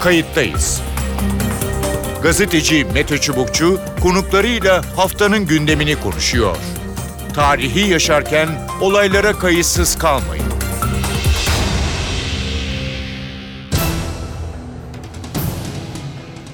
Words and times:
kayıttayız. 0.00 0.82
Gazeteci 2.22 2.84
Mete 2.94 3.18
Çubukçu 3.18 3.80
konuklarıyla 4.02 4.82
haftanın 4.96 5.46
gündemini 5.46 6.00
konuşuyor. 6.00 6.56
Tarihi 7.34 7.90
yaşarken 7.90 8.48
olaylara 8.80 9.32
kayıtsız 9.32 9.98
kalmayın. 9.98 10.44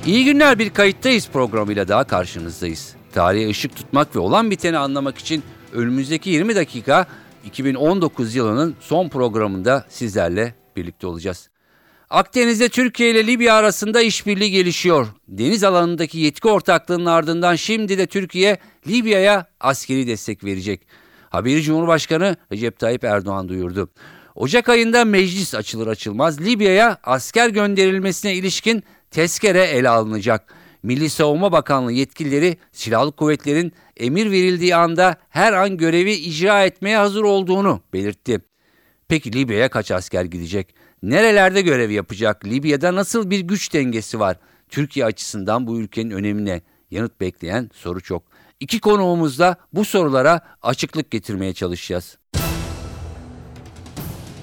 İyi 0.07 0.25
günler 0.25 0.59
bir 0.59 0.71
kayıttayız 0.71 1.29
programıyla 1.29 1.89
daha 1.89 2.05
karşınızdayız. 2.05 2.95
Tarihe 3.13 3.49
ışık 3.49 3.77
tutmak 3.77 4.17
ve 4.17 4.19
olan 4.19 4.51
biteni 4.51 4.79
anlamak 4.79 5.19
için 5.19 5.43
önümüzdeki 5.73 6.31
20 6.31 6.57
dakika 6.57 7.07
2019 7.45 8.35
yılının 8.35 8.77
son 8.81 9.09
programında 9.09 9.85
sizlerle 9.89 10.55
birlikte 10.77 11.07
olacağız. 11.07 11.52
Akdeniz'de 12.13 12.69
Türkiye 12.69 13.11
ile 13.11 13.27
Libya 13.27 13.55
arasında 13.55 14.01
işbirliği 14.01 14.51
gelişiyor. 14.51 15.07
Deniz 15.29 15.65
alanındaki 15.65 16.19
yetki 16.19 16.49
ortaklığının 16.49 17.07
ardından 17.07 17.55
şimdi 17.55 17.99
de 17.99 18.07
Türkiye 18.07 18.59
Libya'ya 18.89 19.47
askeri 19.61 20.07
destek 20.07 20.45
verecek. 20.45 20.87
Haberi 21.31 21.63
Cumhurbaşkanı 21.63 22.37
Recep 22.53 22.79
Tayyip 22.79 23.05
Erdoğan 23.05 23.49
duyurdu. 23.49 23.91
Ocak 24.35 24.69
ayında 24.69 25.05
meclis 25.05 25.55
açılır 25.55 25.87
açılmaz 25.87 26.41
Libya'ya 26.41 26.99
asker 27.05 27.49
gönderilmesine 27.49 28.35
ilişkin 28.35 28.83
tezkere 29.11 29.65
ele 29.65 29.89
alınacak. 29.89 30.55
Milli 30.83 31.11
Savunma 31.11 31.53
Bakanlığı 31.53 31.93
yetkilileri 31.93 32.57
silahlı 32.73 33.13
kuvvetlerin 33.13 33.73
emir 33.97 34.31
verildiği 34.31 34.77
anda 34.77 35.17
her 35.29 35.53
an 35.53 35.77
görevi 35.77 36.13
icra 36.13 36.65
etmeye 36.65 36.97
hazır 36.97 37.23
olduğunu 37.23 37.81
belirtti. 37.93 38.41
Peki 39.09 39.33
Libya'ya 39.33 39.69
kaç 39.69 39.91
asker 39.91 40.25
gidecek? 40.25 40.75
Nerelerde 41.03 41.63
görev 41.63 41.91
yapacak? 41.91 42.45
Libya'da 42.45 42.95
nasıl 42.95 43.31
bir 43.31 43.41
güç 43.41 43.75
dengesi 43.75 44.21
var? 44.21 44.37
Türkiye 44.69 45.07
açısından 45.07 45.67
bu 45.67 45.81
ülkenin 45.81 46.11
önemine 46.11 46.61
yanıt 46.91 47.21
bekleyen 47.21 47.71
soru 47.75 48.01
çok. 48.01 48.23
İki 48.61 48.81
konuğumuzla 48.81 49.57
bu 49.73 49.85
sorulara 49.85 50.41
açıklık 50.63 51.11
getirmeye 51.11 51.55
çalışacağız. 51.55 52.19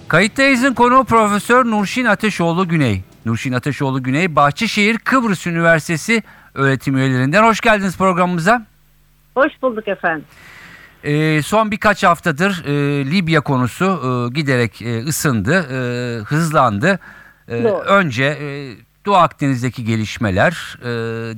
Kayıttayız'ın 0.08 0.74
konuğu 0.74 1.04
Profesör 1.04 1.66
Nurşin 1.66 2.06
Ateşoğlu 2.06 2.68
Güney. 2.68 3.04
Nurşin 3.26 3.54
Ateşoğlu 3.54 4.04
Güney, 4.04 4.36
Bahçeşehir 4.36 4.98
Kıbrıs 4.98 5.48
Üniversitesi 5.48 6.24
öğretim 6.54 6.98
üyelerinden. 6.98 7.44
Hoş 7.44 7.62
geldiniz 7.62 7.98
programımıza. 7.98 8.66
Hoş 9.36 9.52
bulduk 9.62 9.88
efendim. 9.88 10.26
E, 11.04 11.42
son 11.42 11.72
birkaç 11.72 12.04
haftadır 12.04 12.66
e, 12.66 12.72
Libya 13.12 13.42
konusu 13.42 13.86
e, 13.86 14.34
giderek 14.34 14.82
e, 14.82 15.04
ısındı, 15.04 15.54
e, 15.54 16.24
hızlandı. 16.24 17.00
E, 17.48 17.54
önce 17.64 18.24
e, 18.24 18.76
Doğu 19.06 19.16
Akdeniz'deki 19.16 19.86
gelişmeler, 19.86 20.78
e, 20.82 20.88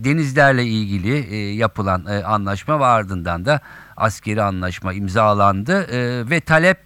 denizlerle 0.03 0.65
ilgili 0.65 1.17
e, 1.17 1.53
yapılan 1.53 2.05
e, 2.05 2.23
anlaşma 2.23 2.79
ve 2.79 2.85
ardından 2.85 3.45
da 3.45 3.59
askeri 3.97 4.43
anlaşma 4.43 4.93
imzalandı 4.93 5.83
e, 5.83 6.29
ve 6.29 6.39
talep 6.39 6.77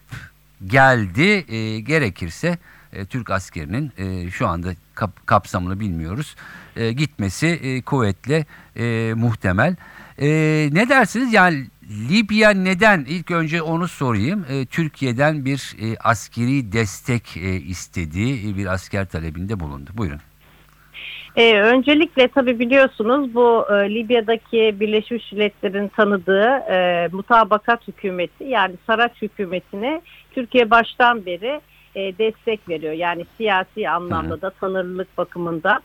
geldi 0.65 1.45
e, 1.55 1.79
gerekirse 1.79 2.57
e, 2.93 3.05
Türk 3.05 3.29
askerinin 3.29 3.91
e, 3.97 4.31
şu 4.31 4.47
anda 4.47 4.69
kap, 4.95 5.27
kapsamını 5.27 5.79
bilmiyoruz 5.79 6.35
e, 6.75 6.91
gitmesi 6.91 7.47
e, 7.47 7.81
kuvvetle 7.81 8.45
e, 8.75 9.13
muhtemel. 9.13 9.75
E, 10.21 10.27
ne 10.71 10.89
dersiniz 10.89 11.33
yani 11.33 11.67
Libya 11.89 12.49
neden 12.49 13.05
ilk 13.07 13.31
önce 13.31 13.61
onu 13.61 13.87
sorayım 13.87 14.45
e, 14.49 14.65
Türkiye'den 14.65 15.45
bir 15.45 15.75
e, 15.81 15.97
askeri 16.03 16.71
destek 16.71 17.37
e, 17.37 17.55
istediği 17.55 18.51
e, 18.51 18.57
bir 18.57 18.65
asker 18.65 19.05
talebinde 19.05 19.59
bulundu. 19.59 19.89
Buyurun. 19.93 20.19
Ee, 21.35 21.59
öncelikle 21.59 22.27
tabi 22.27 22.59
biliyorsunuz 22.59 23.35
bu 23.35 23.65
e, 23.71 23.73
Libya'daki 23.73 24.75
Birleşmiş 24.79 25.31
Milletler'in 25.31 25.87
tanıdığı 25.87 26.47
e, 26.47 27.07
mutabakat 27.11 27.87
hükümeti 27.87 28.43
yani 28.43 28.75
Saraç 28.87 29.11
hükümetine 29.21 30.01
Türkiye 30.31 30.69
baştan 30.69 31.25
beri 31.25 31.61
e, 31.95 32.17
destek 32.17 32.69
veriyor. 32.69 32.93
Yani 32.93 33.25
siyasi 33.37 33.89
anlamda 33.89 34.41
da 34.41 34.49
tanırlılık 34.49 35.17
bakımında. 35.17 35.79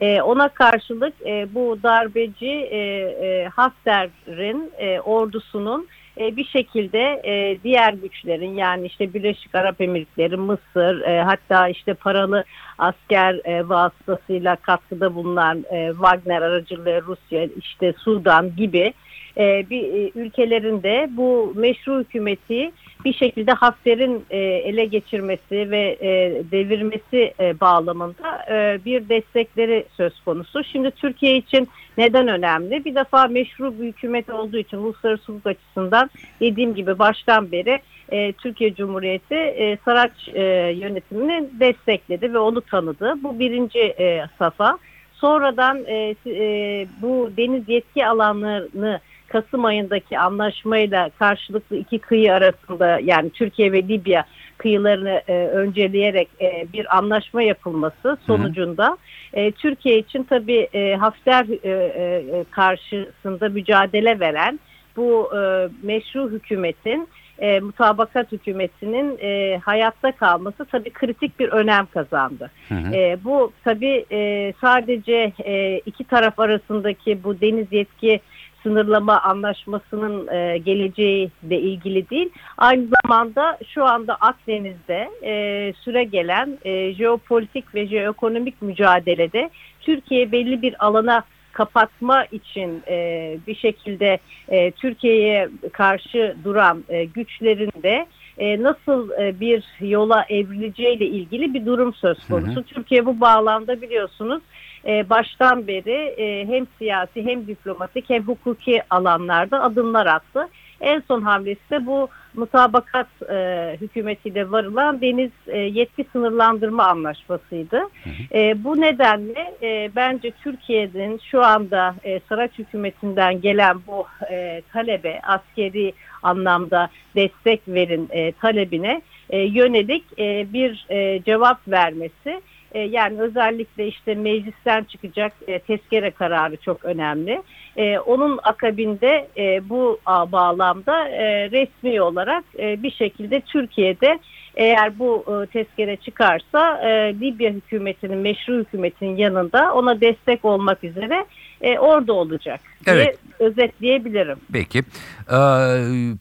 E, 0.00 0.22
ona 0.22 0.48
karşılık 0.48 1.14
e, 1.26 1.46
bu 1.54 1.78
darbeci 1.82 2.46
e, 2.46 2.78
e, 2.78 3.48
Hafter'in 3.48 4.70
e, 4.78 5.00
ordusunun 5.00 5.88
e, 6.20 6.36
bir 6.36 6.44
şekilde 6.44 7.20
e, 7.24 7.58
diğer 7.64 7.92
güçlerin 7.92 8.54
yani 8.54 8.86
işte 8.86 9.14
Birleşik 9.14 9.54
Arap 9.54 9.80
Emirlikleri, 9.80 10.36
Mısır 10.36 11.00
e, 11.00 11.22
hatta 11.22 11.68
işte 11.68 11.94
paralı 11.94 12.44
asker 12.78 13.40
e, 13.44 13.68
vasıtasıyla 13.68 14.56
katkıda 14.56 15.14
bulunan 15.14 15.64
e, 15.70 15.90
Wagner 15.92 16.42
aracılığı 16.42 17.02
Rusya, 17.02 17.48
işte 17.56 17.92
Sudan 17.92 18.56
gibi 18.56 18.92
e, 19.38 19.70
bir 19.70 19.82
e, 19.82 20.10
ülkelerinde 20.14 21.08
bu 21.10 21.52
meşru 21.56 22.00
hükümeti 22.00 22.72
bir 23.04 23.12
şekilde 23.12 23.52
Hafter'in 23.52 24.24
e, 24.30 24.38
ele 24.38 24.84
geçirmesi 24.84 25.70
ve 25.70 25.98
e, 26.00 26.42
devirmesi 26.50 27.34
e, 27.40 27.60
bağlamında 27.60 28.44
e, 28.50 28.84
bir 28.84 29.08
destekleri 29.08 29.86
söz 29.96 30.20
konusu. 30.20 30.64
Şimdi 30.64 30.90
Türkiye 30.90 31.36
için 31.36 31.68
neden 31.98 32.28
önemli? 32.28 32.84
Bir 32.84 32.94
defa 32.94 33.26
meşru 33.26 33.80
bir 33.80 33.86
hükümet 33.86 34.30
olduğu 34.30 34.58
için 34.58 34.76
uluslararası 34.76 35.32
hukuk 35.32 35.46
açısından 35.46 36.10
dediğim 36.40 36.74
gibi 36.74 36.98
baştan 36.98 37.52
beri 37.52 37.80
e, 38.12 38.32
Türkiye 38.32 38.74
Cumhuriyeti 38.74 39.34
e, 39.34 39.78
Saraç 39.84 40.28
e, 40.34 40.42
yönetimini 40.76 41.48
destekledi 41.60 42.32
ve 42.32 42.38
onu 42.38 42.60
tanıdı. 42.60 43.14
Bu 43.22 43.38
birinci 43.38 43.80
e, 43.80 44.24
safa. 44.38 44.78
Sonradan 45.12 45.84
e, 45.86 46.14
e, 46.26 46.86
bu 47.02 47.30
deniz 47.36 47.68
yetki 47.68 48.06
alanlarını 48.06 49.00
Kasım 49.28 49.64
ayındaki 49.64 50.18
anlaşmayla 50.18 51.10
karşılıklı 51.18 51.76
iki 51.76 51.98
kıyı 51.98 52.32
arasında 52.32 53.00
yani 53.02 53.30
Türkiye 53.30 53.72
ve 53.72 53.82
Libya 53.82 54.24
kıyılarını 54.58 55.22
e, 55.28 55.32
önceleyerek 55.32 56.28
e, 56.40 56.66
bir 56.72 56.96
anlaşma 56.96 57.42
yapılması 57.42 58.16
sonucunda 58.26 58.98
e, 59.32 59.50
Türkiye 59.50 59.98
için 59.98 60.22
tabii 60.22 60.68
e, 60.72 60.96
Hafter 60.96 61.46
e, 61.62 61.70
e, 61.70 62.44
karşısında 62.50 63.48
mücadele 63.48 64.20
veren 64.20 64.60
bu 64.96 65.30
e, 65.36 65.68
meşru 65.82 66.30
hükümetin 66.30 67.08
e, 67.38 67.60
mutabakat 67.60 68.32
hükümetinin 68.32 69.18
e, 69.22 69.60
hayatta 69.64 70.12
kalması 70.12 70.64
tabii 70.64 70.90
kritik 70.90 71.40
bir 71.40 71.48
önem 71.48 71.86
kazandı. 71.86 72.50
Hı 72.68 72.74
hı. 72.74 72.94
E, 72.94 73.18
bu 73.24 73.52
tabii 73.64 74.04
e, 74.12 74.52
sadece 74.60 75.32
e, 75.44 75.78
iki 75.86 76.04
taraf 76.04 76.38
arasındaki 76.38 77.24
bu 77.24 77.40
deniz 77.40 77.72
yetki 77.72 78.20
sınırlama 78.66 79.20
anlaşmasının 79.20 80.28
e, 80.28 80.58
geleceği 80.58 81.30
de 81.42 81.60
ilgili 81.60 82.10
değil. 82.10 82.28
Aynı 82.58 82.86
zamanda 83.02 83.58
şu 83.68 83.84
anda 83.84 84.14
Akdeniz'de 84.14 85.10
e, 85.22 85.72
süre 85.84 86.04
gelen 86.04 86.58
e, 86.64 86.94
jeopolitik 86.94 87.74
ve 87.74 87.86
jeoekonomik 87.86 88.62
mücadelede 88.62 89.50
Türkiye 89.80 90.32
belli 90.32 90.62
bir 90.62 90.86
alana 90.86 91.24
kapatma 91.52 92.24
için 92.24 92.82
e, 92.88 93.38
bir 93.46 93.54
şekilde 93.54 94.18
e, 94.48 94.70
Türkiye'ye 94.70 95.48
karşı 95.72 96.36
duran 96.44 96.84
e, 96.88 97.04
güçlerin 97.04 97.82
de 97.82 98.06
e, 98.38 98.62
nasıl 98.62 99.10
e, 99.10 99.40
bir 99.40 99.64
yola 99.80 100.24
evrileceğiyle 100.28 101.06
ilgili 101.06 101.54
bir 101.54 101.66
durum 101.66 101.94
söz 101.94 102.28
konusu. 102.28 102.56
Hı 102.56 102.60
hı. 102.60 102.64
Türkiye 102.64 103.06
bu 103.06 103.20
bağlamda 103.20 103.82
biliyorsunuz 103.82 104.42
e, 104.86 105.10
baştan 105.10 105.66
beri 105.66 106.14
e, 106.16 106.46
hem 106.48 106.66
siyasi 106.78 107.26
hem 107.26 107.46
diplomatik 107.46 108.10
hem 108.10 108.22
hukuki 108.22 108.82
alanlarda 108.90 109.62
adımlar 109.62 110.06
attı. 110.06 110.48
En 110.80 111.02
son 111.08 111.22
hamlesi 111.22 111.70
de 111.70 111.86
bu 111.86 112.08
mutabakat 112.34 113.06
e, 113.30 113.76
hükümetiyle 113.80 114.50
varılan 114.50 115.00
deniz 115.00 115.30
e, 115.46 115.58
yetki 115.58 116.04
sınırlandırma 116.12 116.84
anlaşmasıydı. 116.84 117.76
Hı 117.76 118.10
hı. 118.10 118.38
E, 118.38 118.64
bu 118.64 118.80
nedenle 118.80 119.54
e, 119.62 119.90
bence 119.96 120.30
Türkiye'nin 120.30 121.20
şu 121.30 121.44
anda 121.44 121.94
e, 122.04 122.20
Saraç 122.28 122.50
hükümetinden 122.58 123.40
gelen 123.40 123.76
bu 123.86 124.06
e, 124.30 124.62
talebe 124.72 125.20
askeri 125.20 125.92
anlamda 126.22 126.88
destek 127.14 127.60
verin 127.68 128.08
e, 128.10 128.32
talebine 128.32 129.02
e, 129.30 129.38
yönelik 129.38 130.04
e, 130.18 130.52
bir 130.52 130.86
e, 130.90 131.22
cevap 131.22 131.68
vermesi 131.68 132.40
e, 132.72 132.80
yani 132.80 133.20
özellikle 133.20 133.86
işte 133.86 134.14
meclisten 134.14 134.84
çıkacak 134.84 135.32
e, 135.46 135.58
tezkere 135.58 136.10
kararı 136.10 136.56
çok 136.56 136.84
önemli. 136.84 137.42
E, 137.76 137.98
onun 137.98 138.38
akabinde 138.42 139.28
e, 139.36 139.68
bu 139.68 140.00
bağlamda 140.06 141.08
e, 141.08 141.50
resmi 141.50 142.02
olarak 142.02 142.44
e, 142.58 142.82
bir 142.82 142.90
şekilde 142.90 143.40
Türkiye'de 143.40 144.18
eğer 144.56 144.98
bu 144.98 145.24
e, 145.28 145.46
tezkere 145.46 145.96
çıkarsa 145.96 146.78
e, 146.78 147.14
Libya 147.20 147.50
hükümetinin 147.50 148.18
meşru 148.18 148.58
hükümetinin 148.58 149.16
yanında 149.16 149.74
ona 149.74 150.00
destek 150.00 150.44
olmak 150.44 150.84
üzere 150.84 151.26
e, 151.60 151.78
orada 151.78 152.12
olacak 152.12 152.60
evet. 152.86 153.04
diye 153.06 153.48
özetleyebilirim. 153.48 154.38
Peki. 154.52 154.78
Ee, 154.78 155.34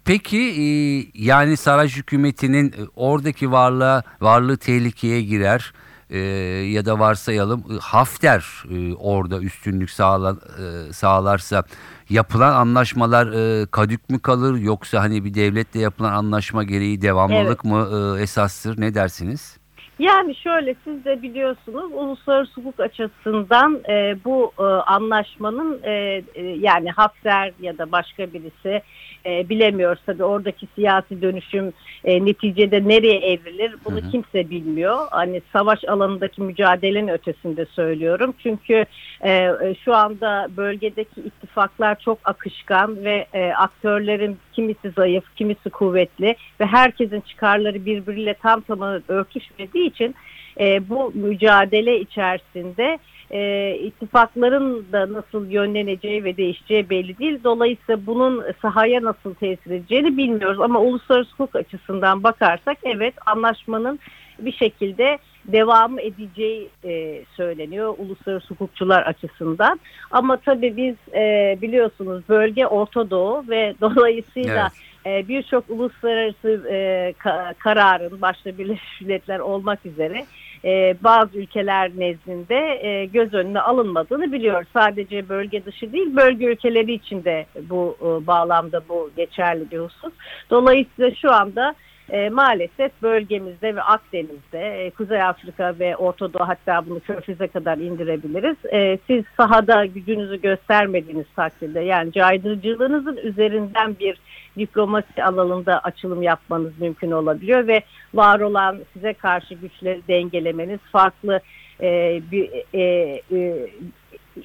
peki 0.05 0.37
e, 0.37 0.67
yani 1.13 1.57
Saraç 1.57 1.97
hükümetinin 1.97 2.73
oradaki 2.95 3.51
varlığı 3.51 4.03
varlığı 4.21 4.57
tehlikeye 4.57 5.21
girer 5.21 5.73
e, 6.09 6.19
ya 6.71 6.85
da 6.85 6.99
varsayalım 6.99 7.63
e, 7.71 7.79
Hafter 7.79 8.63
e, 8.71 8.93
orada 8.95 9.39
üstünlük 9.39 9.89
sağla, 9.89 10.31
e, 10.31 10.93
sağlarsa 10.93 11.63
yapılan 12.09 12.53
anlaşmalar 12.53 13.27
e, 13.61 13.65
kadük 13.65 14.09
mü 14.09 14.19
kalır 14.19 14.57
yoksa 14.57 15.01
hani 15.01 15.25
bir 15.25 15.33
devletle 15.33 15.79
yapılan 15.79 16.13
anlaşma 16.13 16.63
gereği 16.63 17.01
devamlılık 17.01 17.65
mı 17.65 18.15
e, 18.17 18.21
esastır 18.21 18.81
ne 18.81 18.93
dersiniz? 18.93 19.57
Yani 19.99 20.35
şöyle 20.35 20.75
siz 20.83 21.05
de 21.05 21.21
biliyorsunuz 21.21 21.91
uluslararası 21.93 22.61
hukuk 22.61 22.79
açısından 22.79 23.81
e, 23.89 24.17
bu 24.25 24.51
e, 24.59 24.63
anlaşmanın 24.63 25.79
e, 25.83 26.23
e, 26.35 26.43
yani 26.43 26.91
Hafter 26.91 27.51
ya 27.61 27.77
da 27.77 27.91
başka 27.91 28.33
birisi 28.33 28.81
e, 29.25 29.49
bilemiyoruz 29.49 30.01
tabii 30.05 30.23
oradaki 30.23 30.67
siyasi 30.75 31.21
dönüşüm 31.21 31.73
e, 32.03 32.25
neticede 32.25 32.87
nereye 32.87 33.19
evrilir 33.19 33.75
bunu 33.85 34.01
Hı 34.01 34.05
hı. 34.05 34.11
kimse 34.11 34.49
bilmiyor. 34.49 35.07
Hani 35.11 35.41
savaş 35.53 35.83
alanındaki 35.83 36.41
mücadelenin 36.41 37.07
ötesinde 37.07 37.65
söylüyorum. 37.65 38.33
Çünkü 38.43 38.85
e, 39.21 39.31
e, 39.31 39.75
şu 39.85 39.95
anda 39.95 40.47
bölgedeki 40.57 41.21
ittifaklar 41.21 41.99
çok 41.99 42.17
akışkan 42.23 43.03
ve 43.03 43.27
e, 43.33 43.51
aktörlerin 43.51 44.37
kimisi 44.55 44.89
zayıf, 44.95 45.23
kimisi 45.35 45.69
kuvvetli 45.69 46.35
ve 46.59 46.65
herkesin 46.65 47.21
çıkarları 47.21 47.85
birbiriyle 47.85 48.33
tam 48.33 48.61
tamına 48.61 49.01
örtüşmediği 49.07 49.89
için 49.89 50.15
e, 50.59 50.89
bu 50.89 51.11
mücadele 51.13 51.99
içerisinde 51.99 52.99
e, 53.31 53.71
ittifakların 53.81 54.85
da 54.91 55.13
nasıl 55.13 55.49
yönleneceği 55.49 56.23
ve 56.23 56.37
değişeceği 56.37 56.89
belli 56.89 57.17
değil. 57.17 57.39
Dolayısıyla 57.43 58.05
bunun 58.05 58.43
sahaya 58.61 59.03
nasıl 59.03 59.33
tesir 59.33 59.71
edeceğini 59.71 60.17
bilmiyoruz. 60.17 60.61
Ama 60.61 60.79
uluslararası 60.79 61.31
hukuk 61.31 61.55
açısından 61.55 62.23
bakarsak 62.23 62.77
evet 62.83 63.13
anlaşmanın 63.25 63.99
bir 64.39 64.51
şekilde 64.51 65.17
devamı 65.45 66.01
edeceği 66.01 66.69
e, 66.83 67.21
söyleniyor 67.35 67.95
uluslararası 67.97 68.53
hukukçular 68.53 69.01
açısından. 69.01 69.79
Ama 70.11 70.37
tabii 70.37 70.77
biz 70.77 70.95
e, 71.13 71.57
biliyorsunuz 71.61 72.23
bölge 72.29 72.67
Orta 72.67 73.09
Doğu 73.09 73.45
ve 73.49 73.73
dolayısıyla 73.81 74.69
e, 75.05 75.27
birçok 75.27 75.69
uluslararası 75.69 76.67
e, 76.69 77.13
ka- 77.19 77.53
kararın 77.53 78.21
başta 78.21 78.57
Birleşmiş 78.57 79.01
Milletler 79.01 79.39
olmak 79.39 79.85
üzere 79.85 80.25
e, 80.65 80.95
bazı 81.03 81.37
ülkeler 81.37 81.91
nezdinde 81.97 82.87
e, 82.87 83.05
göz 83.05 83.33
önüne 83.33 83.59
alınmadığını 83.59 84.31
biliyoruz. 84.31 84.67
Sadece 84.73 85.29
bölge 85.29 85.65
dışı 85.65 85.93
değil, 85.93 86.15
bölge 86.15 86.45
ülkeleri 86.45 86.93
için 86.93 87.23
de 87.23 87.45
bu 87.69 87.97
e, 88.01 88.27
bağlamda 88.27 88.81
bu 88.89 89.09
geçerli 89.17 89.71
bir 89.71 89.79
husus. 89.79 90.13
Dolayısıyla 90.49 91.11
şu 91.15 91.31
anda 91.31 91.75
e, 92.09 92.29
maalesef 92.29 92.91
bölgemizde 93.01 93.75
ve 93.75 93.81
Akdeniz'de, 93.81 94.85
e, 94.85 94.89
Kuzey 94.89 95.21
Afrika 95.21 95.79
ve 95.79 95.95
Orta 95.95 96.33
Doğu 96.33 96.47
hatta 96.47 96.85
bunu 96.85 96.99
Körfez'e 96.99 97.47
kadar 97.47 97.77
indirebiliriz. 97.77 98.57
E, 98.71 98.97
siz 99.07 99.23
sahada 99.37 99.85
gücünüzü 99.85 100.41
göstermediğiniz 100.41 101.25
takdirde 101.35 101.79
yani 101.79 102.11
caydırıcılığınızın 102.11 103.17
üzerinden 103.17 103.95
bir 103.99 104.17
diplomasi 104.57 105.23
alanında 105.23 105.79
açılım 105.79 106.21
yapmanız 106.21 106.79
mümkün 106.79 107.11
olabiliyor 107.11 107.67
ve 107.67 107.81
var 108.13 108.39
olan 108.39 108.79
size 108.93 109.13
karşı 109.13 109.53
güçleri 109.53 110.01
dengelemeniz, 110.07 110.79
farklı 110.91 111.39
e, 111.81 112.21
bir 112.31 112.49
e, 112.73 112.81
e, 113.31 113.67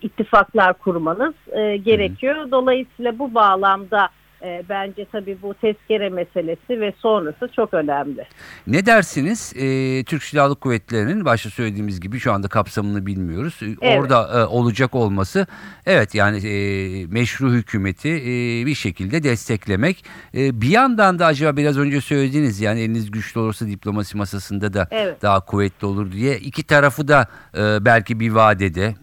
ittifaklar 0.03 0.75
kurmanız 0.75 1.35
e, 1.53 1.77
gerekiyor. 1.77 2.51
Dolayısıyla 2.51 3.19
bu 3.19 3.35
bağlamda 3.35 4.09
e, 4.43 4.63
bence 4.69 5.07
tabii 5.13 5.39
bu 5.43 5.55
tezkere 5.55 6.09
meselesi 6.09 6.81
ve 6.81 6.93
sonrası 6.99 7.49
çok 7.57 7.75
önemli. 7.75 8.25
Ne 8.67 8.87
dersiniz? 8.87 9.53
Ee, 9.57 10.05
Türk 10.05 10.23
Silahlı 10.23 10.55
Kuvvetleri'nin 10.55 11.25
başta 11.25 11.51
söylediğimiz 11.51 12.01
gibi 12.01 12.19
şu 12.19 12.33
anda 12.33 12.49
kapsamını 12.49 13.07
bilmiyoruz. 13.07 13.59
Ee, 13.63 13.67
Evet. 13.83 14.01
Orada 14.01 14.41
e, 14.41 14.45
olacak 14.47 14.95
olması 14.95 15.47
evet 15.87 16.15
yani 16.15 16.37
e, 16.49 17.07
meşru 17.07 17.53
hükümeti 17.53 18.09
e, 18.09 18.67
bir 18.67 18.75
şekilde 18.75 19.23
desteklemek. 19.23 20.05
E, 20.35 20.61
bir 20.61 20.69
yandan 20.69 21.19
da 21.19 21.27
acaba 21.27 21.57
biraz 21.57 21.79
önce 21.79 22.01
söylediğiniz 22.01 22.61
yani 22.61 22.81
eliniz 22.81 23.11
güçlü 23.11 23.41
olursa 23.41 23.67
diplomasi 23.67 24.17
masasında 24.17 24.73
da 24.73 24.89
Evet. 24.91 25.23
daha 25.23 25.41
kuvvetli 25.45 25.87
olur 25.87 26.13
diye 26.13 26.39
iki 26.39 26.63
tarafı 26.63 27.09
da 27.09 27.27
e, 27.57 27.85
belki 27.85 28.21
bir 28.21 28.31
vadede 28.31 28.95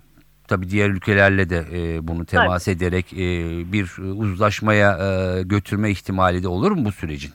tabii 0.47 0.69
diğer 0.69 0.89
ülkelerle 0.89 1.49
de 1.49 1.63
e, 1.73 2.07
bunu 2.07 2.25
temas 2.25 2.67
ederek 2.67 3.13
e, 3.13 3.17
bir 3.71 3.97
uzlaşmaya 3.97 4.91
e, 4.91 5.43
götürme 5.43 5.91
ihtimali 5.91 6.43
de 6.43 6.47
olur 6.47 6.71
mu 6.71 6.85
bu 6.85 6.91
sürecin? 6.91 7.31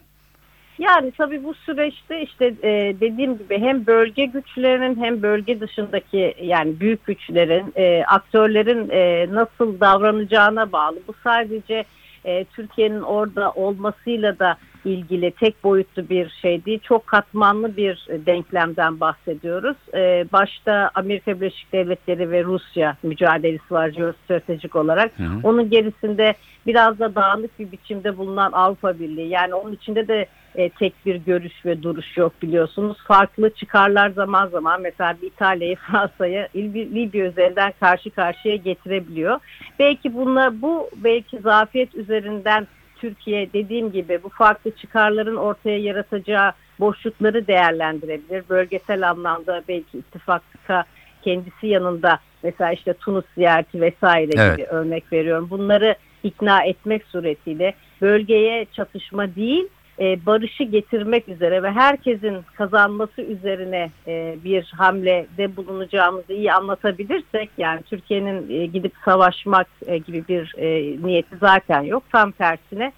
Yani 0.78 1.12
tabii 1.18 1.44
bu 1.44 1.54
süreçte 1.54 2.22
işte 2.22 2.54
e, 2.62 3.00
dediğim 3.00 3.38
gibi 3.38 3.60
hem 3.60 3.86
bölge 3.86 4.24
güçlerinin 4.24 5.02
hem 5.02 5.22
bölge 5.22 5.60
dışındaki 5.60 6.34
yani 6.42 6.80
büyük 6.80 7.06
güçlerin, 7.06 7.72
e, 7.76 8.04
aktörlerin 8.04 8.90
e, 8.90 9.34
nasıl 9.34 9.80
davranacağına 9.80 10.72
bağlı. 10.72 10.96
Bu 11.08 11.14
sadece 11.24 11.84
e, 12.24 12.44
Türkiye'nin 12.44 13.00
orada 13.00 13.50
olmasıyla 13.50 14.38
da 14.38 14.56
ilgili 14.84 15.30
tek 15.30 15.64
boyutlu 15.64 16.08
bir 16.08 16.28
şey 16.28 16.64
değil. 16.64 16.80
Çok 16.82 17.06
katmanlı 17.06 17.76
bir 17.76 18.06
e, 18.08 18.26
denklemden 18.26 19.00
bahsediyoruz. 19.00 19.76
E, 19.94 20.26
başta 20.32 20.90
Amerika 20.94 21.40
Birleşik 21.40 21.72
Devletleri 21.72 22.30
ve 22.30 22.44
Rusya 22.44 22.96
mücadelesi 23.02 23.70
var 23.74 23.90
jeostratejik 23.90 24.76
olarak. 24.76 25.18
Hı 25.18 25.22
hı. 25.22 25.40
Onun 25.42 25.70
gerisinde 25.70 26.34
biraz 26.66 26.98
da 26.98 27.14
dağınık 27.14 27.58
bir 27.58 27.72
biçimde 27.72 28.16
bulunan 28.16 28.52
Avrupa 28.52 28.98
Birliği. 28.98 29.28
Yani 29.28 29.54
onun 29.54 29.72
içinde 29.72 30.08
de 30.08 30.26
e, 30.54 30.68
tek 30.68 31.06
bir 31.06 31.16
görüş 31.16 31.66
ve 31.66 31.82
duruş 31.82 32.16
yok 32.16 32.32
biliyorsunuz. 32.42 32.98
Farklı 33.08 33.50
çıkarlar 33.54 34.10
zaman 34.10 34.48
zaman 34.48 34.80
mesela 34.80 35.16
İtalya'yı 35.22 35.76
Fransa'yı 35.90 36.48
Lib- 36.54 36.94
Libya 36.94 37.26
üzerinden 37.26 37.72
karşı 37.80 38.10
karşıya 38.10 38.56
getirebiliyor. 38.56 39.38
Belki 39.78 40.14
bunlar 40.14 40.62
bu 40.62 40.90
belki 40.96 41.38
zafiyet 41.38 41.94
üzerinden 41.94 42.66
Türkiye 43.02 43.52
dediğim 43.52 43.92
gibi 43.92 44.20
bu 44.22 44.28
farklı 44.28 44.70
çıkarların 44.70 45.36
ortaya 45.36 45.78
yaratacağı 45.78 46.52
boşlukları 46.80 47.46
değerlendirebilir. 47.46 48.44
Bölgesel 48.48 49.10
anlamda 49.10 49.62
belki 49.68 49.98
ittifaka 49.98 50.84
kendisi 51.22 51.66
yanında 51.66 52.18
mesela 52.42 52.72
işte 52.72 52.92
Tunus 52.92 53.24
ziyareti 53.34 53.80
vesaire 53.80 54.30
Evet. 54.36 54.56
gibi 54.56 54.66
örnek 54.66 55.12
veriyorum. 55.12 55.46
Bunları 55.50 55.94
ikna 56.22 56.64
etmek 56.64 57.04
suretiyle 57.04 57.74
bölgeye 58.00 58.66
çatışma 58.72 59.34
değil 59.34 59.68
e, 60.00 60.26
barışı 60.26 60.64
getirmek 60.64 61.28
üzere 61.28 61.62
ve 61.62 61.70
herkesin 61.70 62.36
kazanması 62.54 63.22
üzerine 63.22 63.90
e, 64.06 64.36
bir 64.44 64.72
hamlede 64.76 65.56
bulunacağımızı 65.56 66.32
iyi 66.32 66.52
anlatabilirsek 66.52 67.50
yani 67.58 67.82
Türkiye'nin 67.82 68.60
e, 68.60 68.66
gidip 68.66 68.92
savaşmak 69.04 69.66
e, 69.86 69.98
gibi 69.98 70.28
bir 70.28 70.54
e, 70.58 70.96
niyeti 71.06 71.36
zaten 71.40 71.82
yok. 71.82 72.02
Tam 72.12 72.32
tersine 72.32 72.92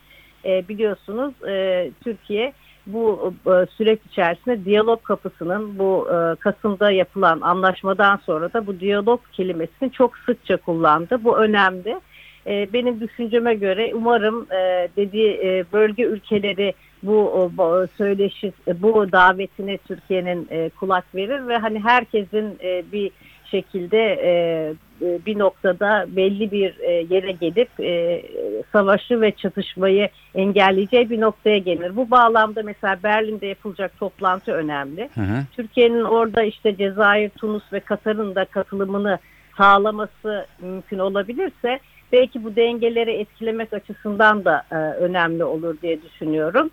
e, 0.44 0.68
biliyorsunuz 0.68 1.34
e, 1.48 1.90
Türkiye 2.04 2.52
bu 2.86 3.34
e, 3.46 3.66
süreç 3.76 3.98
içerisinde 4.10 4.64
diyalog 4.64 5.02
kapısının 5.02 5.78
bu 5.78 6.08
e, 6.10 6.36
Kasım'da 6.36 6.90
yapılan 6.90 7.40
anlaşmadan 7.40 8.20
sonra 8.26 8.52
da 8.52 8.66
bu 8.66 8.80
diyalog 8.80 9.20
kelimesini 9.32 9.92
çok 9.92 10.16
sıkça 10.18 10.56
kullandı. 10.56 11.24
Bu 11.24 11.38
önemli. 11.38 12.00
E, 12.46 12.72
benim 12.72 13.00
düşünceme 13.00 13.54
göre 13.54 13.90
umarım 13.94 14.46
e, 14.52 14.88
dediği 14.96 15.30
e, 15.30 15.64
bölge 15.72 16.02
ülkeleri 16.02 16.74
bu 17.02 17.50
söyleşi 17.96 18.52
bu 18.76 19.12
davetine 19.12 19.78
Türkiye'nin 19.78 20.48
e, 20.50 20.68
kulak 20.68 21.14
verir 21.14 21.48
ve 21.48 21.56
hani 21.56 21.80
herkesin 21.80 22.58
e, 22.62 22.82
bir 22.92 23.10
şekilde 23.50 23.98
e, 23.98 24.30
e, 25.02 25.18
bir 25.26 25.38
noktada 25.38 26.06
belli 26.08 26.50
bir 26.50 26.78
e, 26.80 26.92
yere 26.92 27.32
gelip 27.32 27.80
e, 27.80 28.22
savaşı 28.72 29.20
ve 29.20 29.32
çatışmayı 29.32 30.08
engelleyeceği 30.34 31.10
bir 31.10 31.20
noktaya 31.20 31.58
gelir. 31.58 31.96
Bu 31.96 32.10
bağlamda 32.10 32.62
mesela 32.62 32.98
Berlin'de 33.02 33.46
yapılacak 33.46 33.98
toplantı 33.98 34.52
önemli. 34.52 35.08
Türkiye'nin 35.56 36.04
orada 36.04 36.42
işte 36.42 36.76
Cezayir, 36.76 37.30
Tunus 37.30 37.72
ve 37.72 37.80
Katar'ın 37.80 38.34
da 38.34 38.44
katılımını 38.44 39.18
sağlaması 39.56 40.46
mümkün 40.60 40.98
olabilirse 40.98 41.80
belki 42.12 42.44
bu 42.44 42.56
dengeleri 42.56 43.12
etkilemek 43.12 43.72
açısından 43.72 44.44
da 44.44 44.62
e, 44.70 44.74
önemli 44.74 45.44
olur 45.44 45.76
diye 45.82 46.02
düşünüyorum. 46.02 46.70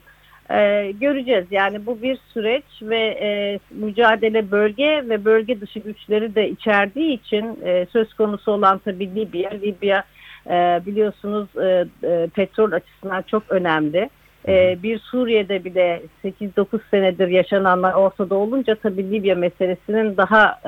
E, 0.52 0.92
göreceğiz 0.92 1.46
yani 1.52 1.86
bu 1.86 2.02
bir 2.02 2.18
süreç 2.34 2.64
ve 2.82 3.00
e, 3.00 3.60
mücadele 3.72 4.52
bölge 4.52 5.04
ve 5.10 5.26
bölge 5.26 5.62
dışı 5.62 5.80
güçleri 5.80 6.36
de 6.36 6.50
içerdiği 6.50 7.14
için 7.14 7.60
e, 7.66 7.86
söz 7.94 8.14
konusu 8.14 8.52
olan 8.52 8.78
tabii 8.86 9.16
Libya. 9.16 9.50
Libya 9.50 10.04
e, 10.48 10.82
biliyorsunuz 10.86 11.48
e, 11.58 11.86
e, 12.04 12.28
petrol 12.36 12.72
açısından 12.72 13.22
çok 13.22 13.44
önemli. 13.50 14.10
E, 14.48 14.84
bir 14.84 15.00
Suriye'de 15.00 15.64
bile 15.66 16.04
8-9 16.24 16.66
senedir 16.92 17.28
yaşananlar 17.28 17.94
ortada 17.94 18.36
olunca 18.36 18.76
tabii 18.76 19.12
Libya 19.12 19.36
meselesinin 19.36 20.18
daha 20.18 20.60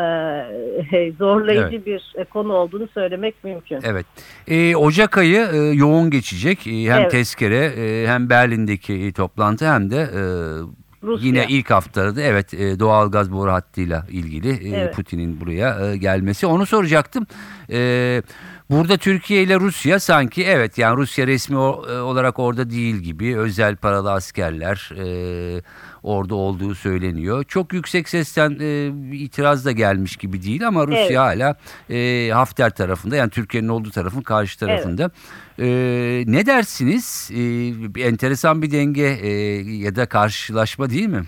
e, 0.93 1.11
zorlayıcı 1.19 1.85
bir 1.85 2.13
e, 2.17 2.23
konu 2.23 2.53
olduğunu 2.53 2.87
söylemek 2.93 3.43
mümkün. 3.43 3.79
Evet. 3.83 4.05
Ee, 4.47 4.75
Ocak 4.75 5.17
ayı 5.17 5.47
e, 5.53 5.57
yoğun 5.57 6.09
geçecek. 6.09 6.67
E, 6.67 6.71
hem 6.71 7.01
Evet. 7.01 7.11
tezkere 7.11 7.65
e, 7.65 8.07
hem 8.07 8.29
Berlin'deki 8.29 8.93
e, 8.93 9.11
toplantı 9.11 9.73
hem 9.73 9.91
de 9.91 9.97
e, 9.97 10.21
Rusya. 11.03 11.27
Yine 11.27 11.45
ilk 11.49 11.71
haftada 11.71 12.21
evet 12.21 12.53
e, 12.53 12.79
doğalgaz 12.79 13.31
boru 13.31 13.51
hattıyla 13.51 14.05
ilgili 14.11 14.75
e, 14.75 14.79
Evet. 14.81 14.95
Putin'in 14.95 15.41
buraya 15.41 15.91
e, 15.91 15.97
gelmesi. 15.97 16.45
Onu 16.47 16.65
soracaktım. 16.65 17.27
Burada 18.70 18.98
Türkiye 18.98 19.43
ile 19.43 19.60
Rusya 19.60 20.00
sanki 20.00 20.43
evet 20.43 20.77
yani 20.77 20.98
Rusya 20.98 21.27
resmi 21.27 21.55
e, 21.55 21.60
olarak 21.60 22.39
orada 22.39 22.70
değil 22.70 22.96
gibi 22.96 23.38
özel 23.38 23.75
paralı 23.75 24.12
askerler 24.12 24.91
e, 24.98 25.62
orada 26.03 26.36
olduğu 26.36 26.75
söyleniyor. 26.75 27.43
Çok 27.43 27.74
yüksek 27.74 28.10
sesten 28.10 28.58
e, 28.62 28.88
itiraz 29.15 29.65
da 29.65 29.72
gelmiş 29.72 30.15
gibi 30.17 30.43
değil 30.43 30.67
ama 30.67 30.88
Rusya 30.88 31.03
Evet. 31.03 31.17
hala 31.17 31.55
e, 31.89 32.29
Hafter 32.34 32.70
tarafında 32.70 33.15
yani 33.15 33.29
Türkiye'nin 33.29 33.67
olduğu 33.67 33.91
tarafın 33.91 34.22
karşı 34.22 34.60
tarafında. 34.60 35.12
E, 35.60 35.67
ne 36.27 36.46
dersiniz? 36.46 37.29
E, 37.96 38.03
enteresan 38.08 38.62
bir 38.62 38.72
denge 38.72 39.17
e, 39.22 39.29
ya 39.62 39.96
da 39.96 40.05
karşılaşma 40.05 40.89
değil 40.89 41.08
mi? 41.08 41.24